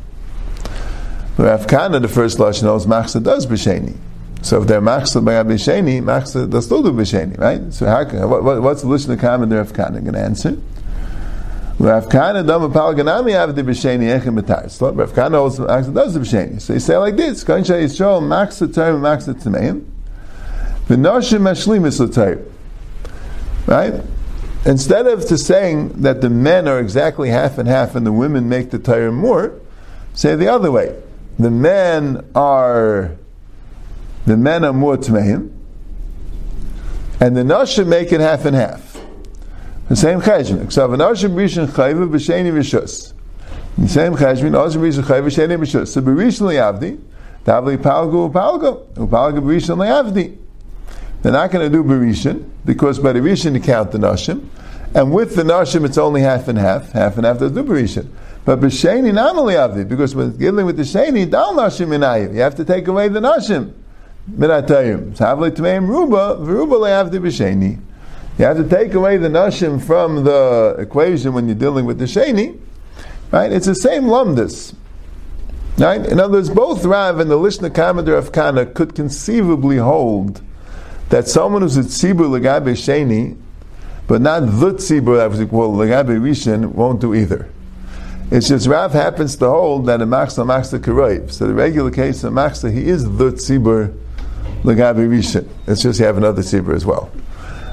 Rav 1.37 1.67
Kana, 1.67 1.99
the 1.99 2.07
first 2.07 2.37
lashon 2.37 2.63
knows 2.63 2.85
machza 2.85 3.23
does 3.23 3.47
b'sheni. 3.47 3.95
So 4.41 4.61
if 4.61 4.67
they're 4.67 4.81
machza 4.81 5.23
by 5.23 5.33
b'sheni, 5.43 6.01
machza 6.01 6.49
does 6.49 6.65
still 6.65 6.83
do 6.83 6.91
b'sheni, 6.91 7.37
right? 7.37 7.73
So 7.73 7.85
how, 7.85 8.03
what, 8.27 8.43
what, 8.43 8.61
what's 8.61 8.81
the 8.81 8.87
lashon 8.87 9.13
of 9.13 9.19
comment 9.19 9.51
Rav 9.51 9.73
Kana 9.73 10.01
going 10.01 10.13
to 10.13 10.19
answer? 10.19 10.57
Rav 11.79 12.09
Kana 12.09 12.43
dam 12.43 12.61
palganami 12.71 13.31
avdi 13.31 13.63
b'sheni 13.63 14.19
echem 14.19 14.39
b'tar. 14.39 14.97
Rav 14.97 15.15
Kana 15.15 15.41
also 15.41 15.67
actually 15.67 15.93
does 15.95 16.13
the 16.13 16.19
b'sheni. 16.19 16.61
So 16.61 16.73
you 16.73 16.79
say 16.79 16.97
like 16.97 17.15
this: 17.15 17.43
Kain 17.43 17.63
shay 17.63 17.85
yisrael 17.85 18.21
maxat 18.21 18.75
term 18.75 19.01
maxat 19.01 19.41
tameim. 19.41 19.85
V'noshim 20.87 21.41
mashlimis 21.41 21.99
l'tayr. 21.99 22.45
Right. 23.65 24.03
Instead 24.65 25.07
of 25.07 25.25
to 25.27 25.37
saying 25.39 25.89
that 26.01 26.21
the 26.21 26.29
men 26.29 26.67
are 26.67 26.79
exactly 26.79 27.29
half 27.29 27.57
and 27.57 27.67
half 27.67 27.95
and 27.95 28.05
the 28.05 28.11
women 28.11 28.47
make 28.47 28.69
the 28.69 28.77
tire 28.77 29.11
more, 29.11 29.59
say 30.13 30.35
the 30.35 30.47
other 30.47 30.71
way: 30.71 30.95
the 31.43 31.51
men 31.51 32.25
are 32.35 33.17
the 34.25 34.37
men 34.37 34.63
are 34.63 34.73
more 34.73 34.97
tmeim, 34.97 35.51
and 37.19 37.35
the 37.35 37.41
noshim 37.41 37.87
make 37.87 38.11
it 38.11 38.21
half 38.21 38.45
and 38.45 38.55
half. 38.55 38.91
The 39.89 39.95
same 39.95 40.21
cheshbon. 40.21 40.63
Except 40.63 40.93
an 40.93 40.99
Ashim 40.99 41.33
Rishon 41.33 41.67
Chayva 41.67 42.09
b'Sheni 42.09 42.51
Rishus. 42.53 43.13
The 43.77 43.89
same 43.89 44.13
cheshbon, 44.13 44.51
Ashim 44.51 44.79
Rishon 44.79 45.03
Chayva 45.03 45.25
b'Sheni 45.25 45.59
Rishus. 45.59 45.89
So 45.89 46.01
b'Rishon 46.01 46.47
Liavdi, 46.47 46.97
Davli 47.43 47.77
Palgo 47.77 48.31
Upalgo, 48.31 48.87
Upalgo 48.93 49.39
b'Rishon 49.39 49.77
Liavdi. 49.77 50.37
They're 51.21 51.33
not 51.33 51.51
going 51.51 51.69
to 51.69 51.77
do 51.77 51.83
b'Rishon 51.83 52.49
because 52.63 52.99
by 52.99 53.11
the 53.11 53.19
Rishon 53.19 53.53
you 53.53 53.59
count 53.59 53.91
the 53.91 53.97
Nashim, 53.97 54.47
and 54.95 55.11
with 55.11 55.35
the 55.35 55.43
Nashim 55.43 55.85
it's 55.85 55.97
only 55.97 56.21
half 56.21 56.47
and 56.47 56.57
half. 56.57 56.91
Half 56.91 57.17
and 57.17 57.25
half 57.25 57.39
does 57.39 57.51
do 57.51 57.63
b'Rishon. 57.63 58.07
But 58.43 58.59
b'Sheni 58.59 59.13
not 59.13 59.35
only 59.35 59.53
Avdi 59.53 59.87
because 59.87 60.15
when 60.15 60.35
dealing 60.37 60.65
with 60.65 60.77
the 60.77 60.83
Sheni, 60.83 61.29
Dal 61.29 61.53
Nashim 61.53 61.87
Minayu. 61.87 62.33
You 62.33 62.41
have 62.41 62.55
to 62.55 62.65
take 62.65 62.87
away 62.87 63.07
the 63.07 63.19
Nashim. 63.19 63.73
Minatayim. 64.29 65.15
Tavli 65.15 65.51
Tmeim 65.51 65.87
Ruba, 65.87 66.37
V'Ruba 66.39 67.09
Leavdi 67.09 67.19
b'Sheni. 67.19 67.79
You 68.37 68.45
have 68.45 68.57
to 68.57 68.67
take 68.67 68.93
away 68.93 69.17
the 69.17 69.27
nashim 69.27 69.79
from 69.85 70.23
the 70.23 70.75
equation 70.79 71.33
when 71.33 71.47
you're 71.47 71.55
dealing 71.55 71.85
with 71.85 71.99
the 71.99 72.05
sheni, 72.05 72.59
right? 73.29 73.51
It's 73.51 73.67
the 73.67 73.75
same 73.75 74.05
lumdus, 74.05 74.73
right? 75.77 76.03
In 76.03 76.19
other 76.19 76.33
words, 76.33 76.49
both 76.49 76.83
Rav 76.85 77.19
and 77.19 77.29
the 77.29 77.37
Lishna 77.37 77.73
Commander 77.73 78.15
of 78.15 78.31
Kana 78.31 78.65
could 78.65 78.95
conceivably 78.95 79.77
hold 79.77 80.41
that 81.09 81.27
someone 81.27 81.61
who's 81.61 81.77
a 81.77 81.81
tzibur 81.81 82.39
legabe 82.39 82.71
sheni, 82.71 83.37
but 84.07 84.21
not 84.21 84.39
the 84.39 84.73
tzibur 84.73 85.17
that 85.17 85.29
was 85.29 85.47
called 85.49 85.75
legabe 85.75 86.19
rishon, 86.19 86.71
won't 86.71 87.01
do 87.01 87.13
either. 87.13 87.47
It's 88.31 88.47
just 88.47 88.65
Rav 88.65 88.93
happens 88.93 89.35
to 89.35 89.49
hold 89.49 89.87
that 89.87 90.01
a 90.01 90.05
maxla 90.05 90.45
maxla 90.45 90.79
karoiv. 90.79 91.33
So 91.33 91.47
the 91.47 91.53
regular 91.53 91.91
case 91.91 92.23
of 92.23 92.31
maxla, 92.31 92.71
he 92.71 92.87
is 92.87 93.03
the 93.03 93.31
tzibur 93.31 93.93
legabe 94.63 95.05
rishon. 95.05 95.49
It's 95.67 95.81
just 95.81 95.99
you 95.99 96.05
have 96.05 96.15
another 96.15 96.41
tzibur 96.41 96.73
as 96.73 96.85
well. 96.85 97.11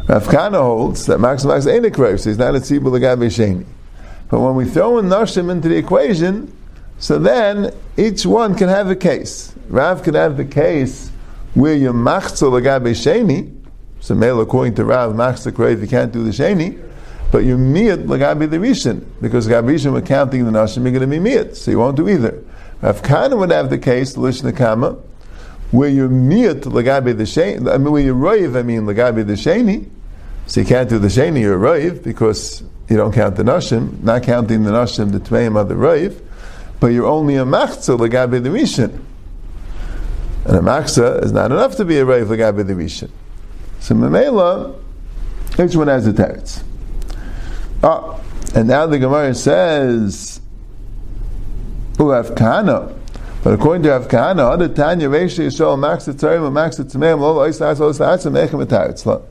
Rav 0.09 0.29
Kana 0.29 0.61
holds 0.61 1.07
that 1.07 1.21
Max 1.21 1.45
Max 1.45 1.69
ain't 1.69 1.87
a 1.87 2.19
so 2.19 2.29
he's 2.29 2.39
not 2.39 2.57
a 2.57 2.59
tzibur 2.59 2.91
legabe 2.91 3.27
sheni. 3.27 3.65
But 4.29 4.41
when 4.41 4.57
we 4.57 4.65
throw 4.65 4.99
in 4.99 5.07
Nashim 5.07 5.49
into 5.49 5.69
the 5.69 5.77
equation, 5.77 6.53
so 6.99 7.21
then 7.21 7.73
each 7.97 8.27
one 8.27 8.57
can 8.57 8.69
have 8.69 8.91
a 8.91 8.97
case. 8.97 9.55
Rav 9.69 10.03
can 10.03 10.15
have 10.15 10.37
the 10.37 10.45
case 10.45 11.13
where 11.55 11.75
you're 11.75 11.93
machzor 11.93 12.51
legabe 12.51 12.91
sheni, 12.91 13.55
so 14.01 14.17
male 14.17 14.41
according 14.41 14.75
to 14.75 14.85
Rav, 14.85 15.13
machzor 15.13 15.53
krave, 15.53 15.81
you 15.81 15.87
can't 15.87 16.11
do 16.11 16.25
the 16.25 16.31
sheni, 16.31 16.83
but 17.31 17.45
you're 17.45 17.59
miyat 17.59 18.07
legabe 18.07 18.49
the 18.49 18.57
rishon, 18.57 19.05
because 19.21 19.47
legabe 19.47 19.67
rishon 19.67 19.93
we're 19.93 20.01
counting 20.01 20.45
the 20.45 20.51
Nashim, 20.51 20.83
you're 20.83 20.99
going 20.99 21.01
to 21.01 21.07
be 21.07 21.19
miyat, 21.19 21.57
so 21.57 21.71
you 21.71 21.79
won't 21.79 21.97
do 21.97 22.09
either. 22.09 22.43
Rav 22.81 23.03
Kana 23.03 23.37
would 23.37 23.51
have 23.51 23.71
the 23.71 23.79
case, 23.79 24.15
the 24.15 24.21
Lishna 24.21 24.57
Kama, 24.57 24.97
where 25.71 25.89
you're 25.89 26.09
miyat 26.09 26.63
legabe 26.63 27.17
the 27.17 27.25
sheni, 27.25 27.71
I 27.71 27.77
mean 27.77 27.93
where 27.93 28.03
you're 28.03 28.15
roiv, 28.15 28.57
I 28.57 28.63
mean 28.63 28.83
legabe 28.83 29.27
the 29.27 29.35
sheni, 29.35 29.89
so 30.47 30.61
you 30.61 30.67
can't 30.67 30.89
do 30.89 30.99
the 30.99 31.09
sheni 31.09 31.45
or 31.45 31.59
roiv 31.59 32.03
because 32.03 32.63
you 32.89 32.97
don't 32.97 33.13
count 33.13 33.37
the 33.37 33.43
nashim, 33.43 34.03
not 34.03 34.23
counting 34.23 34.63
the 34.63 34.71
nashim, 34.71 35.13
the 35.13 35.21
tmeim 35.21 35.61
of 35.61 35.69
the 35.69 35.75
roiv, 35.75 36.19
but 36.81 36.87
you're 36.89 37.07
only 37.07 37.37
a 37.37 37.45
machza 37.45 37.99
legabe 37.99 38.43
the 38.43 38.49
rishon. 38.49 39.03
And 40.47 40.57
a 40.57 40.61
machza 40.61 41.23
is 41.23 41.33
not 41.33 41.51
enough 41.51 41.77
to 41.77 41.85
be 41.85 41.99
a 41.99 42.07
roiv 42.07 42.27
legabe 42.27 42.67
the 42.67 42.73
rishon. 42.73 43.11
So 43.81 43.95
memela, 43.95 44.75
each 45.59 45.77
one 45.77 45.89
has 45.89 46.07
a 46.07 46.13
teretz. 46.15 46.63
Ah, 47.83 48.21
and 48.55 48.69
now 48.69 48.87
the 48.87 48.99
Gemara 48.99 49.35
says, 49.35 50.41
"U'af 51.97 52.37
kana." 52.37 52.95
But 53.45 53.55
according 53.55 53.85
to 53.85 53.91
Avkana, 53.91 54.51
other 54.51 54.69
Tanya, 54.69 55.09
Reishi 55.09 55.47
Yisrael, 55.47 55.79
Max 55.79 56.07
Tzarim, 56.07 56.53
Max 56.53 56.77
Tzameim, 56.77 57.21
Lo 57.21 57.37
Oisas, 57.37 57.79
Oisas, 57.79 58.31
Mechem 58.31 58.67
Etaritz. 58.67 59.23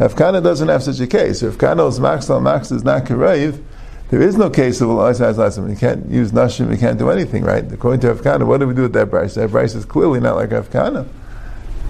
If 0.00 0.16
Kana 0.16 0.40
doesn't 0.40 0.66
have 0.66 0.82
such 0.82 0.98
a 0.98 1.06
case, 1.06 1.44
Kana 1.58 1.86
is 1.86 2.00
max 2.00 2.28
max 2.28 2.72
is 2.72 2.82
not 2.82 3.04
Karaiv, 3.04 3.62
there 4.10 4.20
is 4.20 4.36
no 4.36 4.50
case 4.50 4.80
of 4.80 4.88
Elisai's 4.88 5.36
Lasim. 5.36 5.70
You 5.70 5.76
can't 5.76 6.10
use 6.10 6.32
Nashim, 6.32 6.70
you 6.72 6.76
can't 6.76 6.98
do 6.98 7.08
anything, 7.08 7.44
right? 7.44 7.70
According 7.72 8.00
to 8.00 8.14
Afkana, 8.14 8.46
what 8.46 8.58
do 8.58 8.66
we 8.66 8.74
do 8.74 8.82
with 8.82 8.92
that 8.94 9.10
price? 9.10 9.34
That 9.36 9.50
price 9.50 9.74
is 9.74 9.84
clearly 9.84 10.18
not 10.18 10.36
like 10.36 10.50
Afkana. 10.50 11.06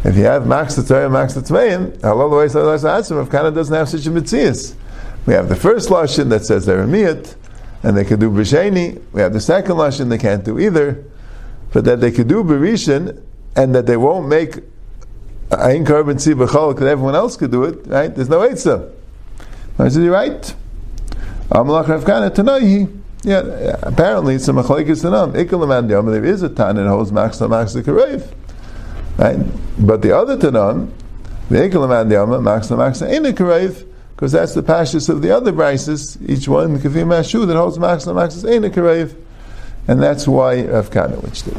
If 0.05 0.17
you 0.17 0.25
have 0.25 0.47
Max 0.47 0.75
Torah, 0.87 1.09
Max 1.09 1.35
the 1.35 1.41
Tzmeim, 1.41 1.99
Halal 1.99 2.31
Elisai's 2.31 3.11
Afkana 3.11 3.55
doesn't 3.55 3.75
have 3.75 3.89
such 3.89 4.07
a 4.07 4.11
Mitzias. 4.11 4.75
We 5.27 5.35
have 5.35 5.49
the 5.49 5.57
first 5.57 5.89
Lashon 5.89 6.29
that 6.31 6.45
says 6.45 6.67
they're 6.67 6.83
a 6.83 6.87
Miyat, 6.87 7.37
and 7.83 7.97
they 7.97 8.05
could 8.05 8.21
do 8.21 8.31
B'Sheni. 8.31 9.03
We 9.13 9.21
have 9.21 9.33
the 9.33 9.41
second 9.41 9.77
Lashon 9.77 10.09
they 10.09 10.19
can't 10.19 10.45
do 10.45 10.59
either. 10.59 11.05
But 11.73 11.85
that 11.85 12.01
they 12.01 12.11
could 12.11 12.29
do 12.29 12.45
Berishin, 12.45 13.23
and 13.57 13.75
that 13.75 13.87
they 13.87 13.97
won't 13.97 14.29
make 14.29 14.61
Ain 15.59 15.85
carbon 15.85 16.19
si 16.19 16.33
b'chol, 16.33 16.75
because 16.75 16.89
everyone 16.89 17.15
else 17.15 17.37
could 17.37 17.51
do 17.51 17.65
it, 17.65 17.87
right? 17.87 18.15
There's 18.15 18.29
no 18.29 18.41
eitzah. 18.41 18.91
I 19.79 19.89
said, 19.89 20.03
you're 20.03 20.13
right. 20.13 20.55
Amalach 21.51 21.89
Rav 21.89 22.05
Tanoihi. 22.05 23.01
Yeah, 23.25 23.77
apparently 23.83 24.35
it's 24.35 24.49
a 24.49 24.53
machlekes 24.53 25.05
tanam. 25.05 25.33
Ikal 25.33 26.11
there 26.11 26.25
is 26.25 26.43
a 26.43 26.49
tan 26.49 26.75
that 26.75 26.89
holds 26.89 27.13
max 27.13 27.41
max 27.41 27.73
the. 27.73 27.83
Right? 29.17 29.39
But 29.79 30.03
the 30.03 30.17
other 30.17 30.37
Tanam, 30.37 30.91
the 31.49 31.59
Ekelaman 31.59 32.11
Yama, 32.11 32.39
Maxla 32.39 32.77
Maxla 32.77 33.09
Ainakarev, 33.15 33.87
because 34.23 34.31
that's 34.31 34.55
the 34.55 34.63
pashas 34.63 35.09
of 35.09 35.21
the 35.21 35.33
other 35.33 35.53
brises, 35.53 36.17
each 36.31 36.47
one, 36.47 36.75
the 36.75 36.79
Kafim 36.79 37.09
Mashu, 37.09 37.45
that 37.45 37.57
holds 37.57 37.77
Maxla 37.77 38.15
Maxla 38.15 38.71
Ainakarev, 38.71 39.17
and 39.89 40.01
that's 40.01 40.29
why 40.29 40.63
Rav 40.63 40.93
Kana 40.93 41.17
which 41.17 41.43
did. 41.43 41.57